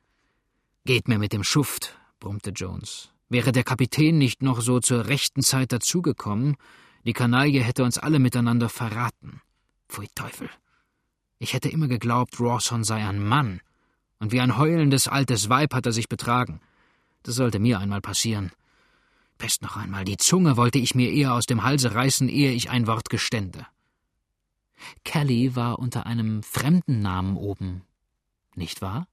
Geht 0.85 1.09
mir 1.09 1.19
mit 1.19 1.33
dem 1.33 1.43
Schuft, 1.43 1.99
brummte 2.21 2.51
Jones. 2.51 3.11
Wäre 3.29 3.51
der 3.51 3.65
Kapitän 3.65 4.17
nicht 4.17 4.43
noch 4.45 4.61
so 4.61 4.79
zur 4.79 5.09
rechten 5.09 5.43
Zeit 5.43 5.73
dazugekommen, 5.73 6.57
die 7.05 7.15
Kanaille 7.15 7.65
hätte 7.65 7.83
uns 7.83 7.99
alle 7.99 8.21
miteinander 8.21 8.69
verraten. 8.69 9.41
Pfui 9.89 10.07
Teufel. 10.15 10.49
Ich 11.41 11.53
hätte 11.53 11.69
immer 11.69 11.89
geglaubt, 11.89 12.39
Rawson 12.39 12.85
sei 12.85 13.05
ein 13.05 13.19
Mann, 13.19 13.61
und 14.19 14.33
wie 14.33 14.41
ein 14.41 14.57
heulendes 14.57 15.09
altes 15.09 15.49
Weib 15.49 15.75
hat 15.75 15.87
er 15.87 15.93
sich 15.93 16.09
betragen. 16.09 16.61
Das 17.23 17.35
sollte 17.35 17.59
mir 17.59 17.79
einmal 17.79 18.01
passieren. 18.01 18.53
Pest 19.39 19.63
noch 19.63 19.77
einmal, 19.77 20.05
die 20.05 20.17
Zunge 20.17 20.57
wollte 20.57 20.79
ich 20.79 20.95
mir 20.95 21.13
eher 21.13 21.35
aus 21.35 21.47
dem 21.47 21.63
Halse 21.63 21.95
reißen, 21.95 22.29
ehe 22.29 22.53
ich 22.53 22.71
ein 22.71 22.87
Wort 22.87 23.11
gestände. 23.11 23.67
Kelly 25.05 25.57
war 25.57 25.79
unter 25.79 26.07
einem 26.07 26.43
fremden 26.43 27.01
Namen 27.01 27.37
oben, 27.37 27.83
nicht 28.55 28.83
wahr? 28.83 29.09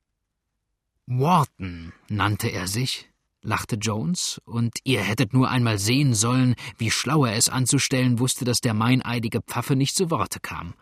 Wharton 1.06 1.92
nannte 2.08 2.50
er 2.50 2.68
sich, 2.68 3.10
lachte 3.42 3.76
Jones, 3.76 4.42
und 4.46 4.78
ihr 4.84 5.02
hättet 5.02 5.34
nur 5.34 5.50
einmal 5.50 5.78
sehen 5.78 6.13
sollen, 6.13 6.56
wie 6.78 6.92
schlau 6.92 7.26
er 7.26 7.36
es 7.36 7.50
anzustellen 7.50 8.20
wusste, 8.20 8.46
dass 8.46 8.62
der 8.62 8.74
meineidige 8.74 9.42
Pfaffe 9.42 9.76
nicht 9.76 9.96
zu 9.96 10.10
Worte 10.10 10.39
kam. 10.39 10.74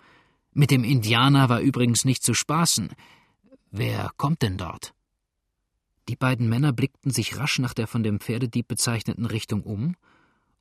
Mit 0.54 0.70
dem 0.70 0.84
Indianer 0.84 1.50
war 1.50 1.62
übrigens 1.62 2.06
nicht 2.06 2.24
zu 2.24 2.34
spaßen. 2.34 2.90
Wer 3.72 4.12
kommt 4.18 4.42
denn 4.42 4.58
dort? 4.58 4.94
Die 6.10 6.18
beiden 6.18 6.50
Männer 6.50 6.74
blickten 6.74 7.10
sich 7.10 7.38
rasch 7.38 7.58
nach 7.60 7.74
der 7.74 7.88
von 7.88 8.04
dem 8.04 8.20
Pferdedieb 8.20 8.68
bezeichneten 8.68 9.26
Richtung 9.26 9.64
um 9.64 9.96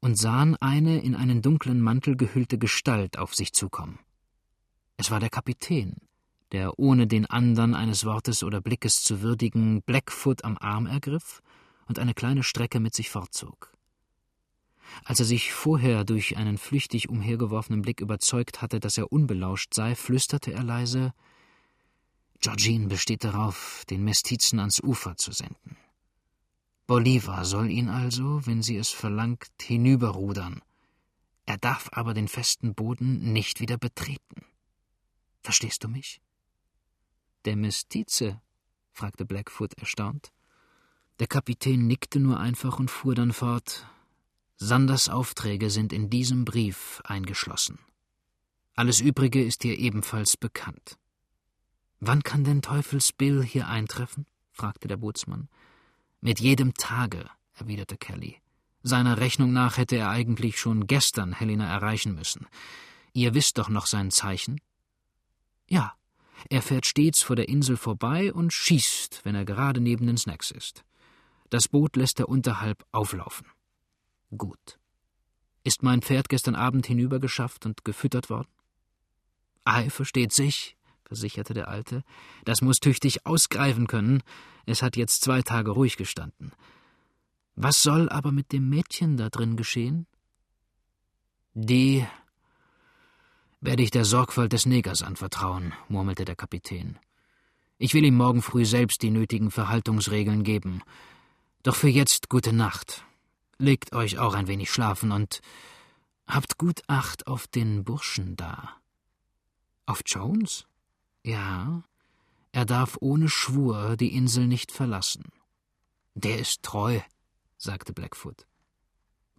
und 0.01 0.16
sahen 0.16 0.55
eine 0.57 1.01
in 1.01 1.16
einen 1.16 1.42
dunklen 1.42 1.81
Mantel 1.81 2.16
gehüllte 2.16 2.57
Gestalt 2.57 3.18
auf 3.18 3.35
sich 3.35 3.53
zukommen. 3.53 3.99
Es 4.96 5.11
war 5.11 5.18
der 5.18 5.29
Kapitän, 5.29 5.96
der 6.53 6.79
ohne 6.79 7.09
den 7.09 7.27
andern 7.27 7.75
eines 7.75 8.05
Wortes 8.05 8.44
oder 8.44 8.61
Blickes 8.61 9.03
zu 9.03 9.23
würdigen 9.23 9.83
Blackfoot 9.83 10.44
am 10.44 10.57
Arm 10.57 10.87
ergriff 10.87 11.42
und 11.87 11.99
eine 11.99 12.14
kleine 12.14 12.44
Strecke 12.44 12.79
mit 12.79 12.94
sich 12.94 13.11
fortzog. 13.11 13.73
Als 15.05 15.18
er 15.18 15.27
sich 15.27 15.53
vorher 15.53 16.05
durch 16.05 16.37
einen 16.37 16.59
flüchtig 16.59 17.09
umhergeworfenen 17.09 17.83
Blick 17.83 18.01
überzeugt 18.01 18.62
hatte, 18.62 18.79
dass 18.79 18.99
er 18.99 19.11
unbelauscht 19.11 19.75
sei, 19.75 19.96
flüsterte 19.96 20.53
er 20.53 20.62
leise 20.62 21.12
Georgine 22.40 22.87
besteht 22.87 23.24
darauf, 23.24 23.85
den 23.90 24.03
Mestizen 24.03 24.61
ans 24.61 24.81
Ufer 24.81 25.16
zu 25.16 25.33
senden. 25.33 25.76
Bolivar 26.87 27.44
soll 27.44 27.70
ihn 27.70 27.88
also, 27.88 28.46
wenn 28.46 28.62
sie 28.62 28.76
es 28.76 28.88
verlangt, 28.88 29.50
hinüberrudern. 29.61 30.62
Er 31.46 31.59
darf 31.59 31.90
aber 31.92 32.14
den 32.14 32.29
festen 32.29 32.74
Boden 32.74 33.33
nicht 33.33 33.61
wieder 33.61 33.76
betreten. 33.76 34.44
Verstehst 35.42 35.85
du 35.85 35.88
mich? 35.88 36.20
Der 37.44 37.57
Mestize? 37.57 38.40
fragte 38.92 39.24
Blackfoot 39.24 39.74
erstaunt. 39.74 40.33
Der 41.18 41.26
Kapitän 41.26 41.87
nickte 41.87 42.20
nur 42.20 42.40
einfach 42.40 42.79
und 42.79 42.90
fuhr 42.90 43.14
dann 43.14 43.33
fort. 43.33 43.87
Sanders 44.57 45.09
Aufträge 45.09 45.70
sind 45.70 45.92
in 45.92 46.11
diesem 46.11 46.44
Brief 46.44 47.00
eingeschlossen. 47.05 47.79
Alles 48.74 49.00
Übrige 49.00 49.42
ist 49.42 49.62
dir 49.62 49.79
ebenfalls 49.79 50.37
bekannt. 50.37 50.99
Wann 52.00 52.22
kann 52.22 52.44
denn 52.44 52.62
Teufels 52.62 53.12
Bill 53.12 53.44
hier 53.44 53.68
eintreffen? 53.68 54.26
fragte 54.52 54.88
der 54.88 54.96
Bootsmann. 54.96 55.48
Mit 56.20 56.40
jedem 56.40 56.74
Tage, 56.74 57.28
erwiderte 57.54 57.96
Kelly. 57.98 58.38
Seiner 58.82 59.18
Rechnung 59.18 59.52
nach 59.52 59.76
hätte 59.76 59.96
er 59.96 60.08
eigentlich 60.08 60.58
schon 60.58 60.86
gestern 60.86 61.32
Helena 61.32 61.70
erreichen 61.70 62.14
müssen. 62.14 62.46
Ihr 63.12 63.34
wisst 63.34 63.58
doch 63.58 63.68
noch 63.68 63.84
sein 63.84 64.10
Zeichen? 64.10 64.60
Ja, 65.68 65.94
er 66.48 66.62
fährt 66.62 66.86
stets 66.86 67.22
vor 67.22 67.36
der 67.36 67.48
Insel 67.48 67.76
vorbei 67.76 68.32
und 68.32 68.52
schießt, 68.52 69.24
wenn 69.24 69.34
er 69.34 69.44
gerade 69.44 69.80
neben 69.80 70.06
den 70.06 70.16
Snacks 70.16 70.50
ist. 70.50 70.84
Das 71.50 71.68
Boot 71.68 71.96
lässt 71.96 72.18
er 72.20 72.28
unterhalb 72.28 72.86
auflaufen. 72.92 73.46
Gut. 74.36 74.78
Ist 75.64 75.82
mein 75.82 76.00
Pferd 76.00 76.30
gestern 76.30 76.54
Abend 76.54 76.86
hinübergeschafft 76.86 77.66
und 77.66 77.84
gefüttert 77.84 78.30
worden? 78.30 78.48
Ei, 79.64 79.90
versteht 79.90 80.32
sich, 80.32 80.76
versicherte 81.11 81.55
der 81.55 81.66
Alte. 81.66 82.05
Das 82.44 82.62
muss 82.62 82.79
tüchtig 82.79 83.27
ausgreifen 83.27 83.88
können. 83.88 84.23
Es 84.64 84.81
hat 84.81 84.96
jetzt 84.96 85.23
zwei 85.23 85.42
Tage 85.42 85.73
ruhig 85.73 85.96
gestanden. 85.96 86.53
Was 87.57 87.83
soll 87.83 88.09
aber 88.09 88.31
mit 88.31 88.53
dem 88.53 88.68
Mädchen 88.68 89.16
da 89.16 89.29
drin 89.29 89.57
geschehen? 89.57 90.07
Die. 91.55 92.07
Werde 93.61 93.83
ich 93.83 93.90
der 93.90 94.05
Sorgfalt 94.05 94.53
des 94.53 94.66
Negers 94.66 95.03
anvertrauen, 95.03 95.75
murmelte 95.88 96.25
der 96.25 96.37
Kapitän. 96.37 96.96
Ich 97.77 97.92
will 97.92 98.05
ihm 98.05 98.14
morgen 98.14 98.40
früh 98.40 98.64
selbst 98.64 99.03
die 99.03 99.11
nötigen 99.11 99.51
Verhaltungsregeln 99.51 100.44
geben. 100.44 100.81
Doch 101.64 101.75
für 101.75 101.88
jetzt 101.88 102.29
gute 102.29 102.53
Nacht. 102.53 103.05
Legt 103.59 103.92
euch 103.92 104.18
auch 104.20 104.35
ein 104.35 104.46
wenig 104.46 104.70
schlafen 104.70 105.11
und 105.11 105.40
habt 106.29 106.57
gut 106.57 106.83
Acht 106.87 107.27
auf 107.27 107.49
den 107.49 107.83
Burschen 107.83 108.37
da. 108.37 108.77
Auf 109.87 110.03
Jones? 110.07 110.69
Ja, 111.22 111.85
er 112.52 112.64
darf 112.64 112.96
ohne 113.00 113.28
Schwur 113.28 113.96
die 113.96 114.14
Insel 114.14 114.46
nicht 114.46 114.72
verlassen. 114.72 115.24
Der 116.14 116.38
ist 116.38 116.62
treu, 116.62 117.00
sagte 117.56 117.92
Blackfoot. 117.92 118.46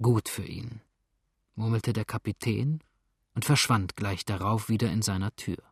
Gut 0.02 0.30
für 0.30 0.46
ihn, 0.46 0.82
murmelte 1.56 1.94
der 1.94 2.06
Kapitän 2.06 2.82
und 3.34 3.46
verschwand 3.46 3.96
gleich 3.96 4.26
darauf 4.26 4.70
wieder 4.70 4.92
in 4.92 5.02
seiner 5.02 5.36
Tür. 5.36 5.71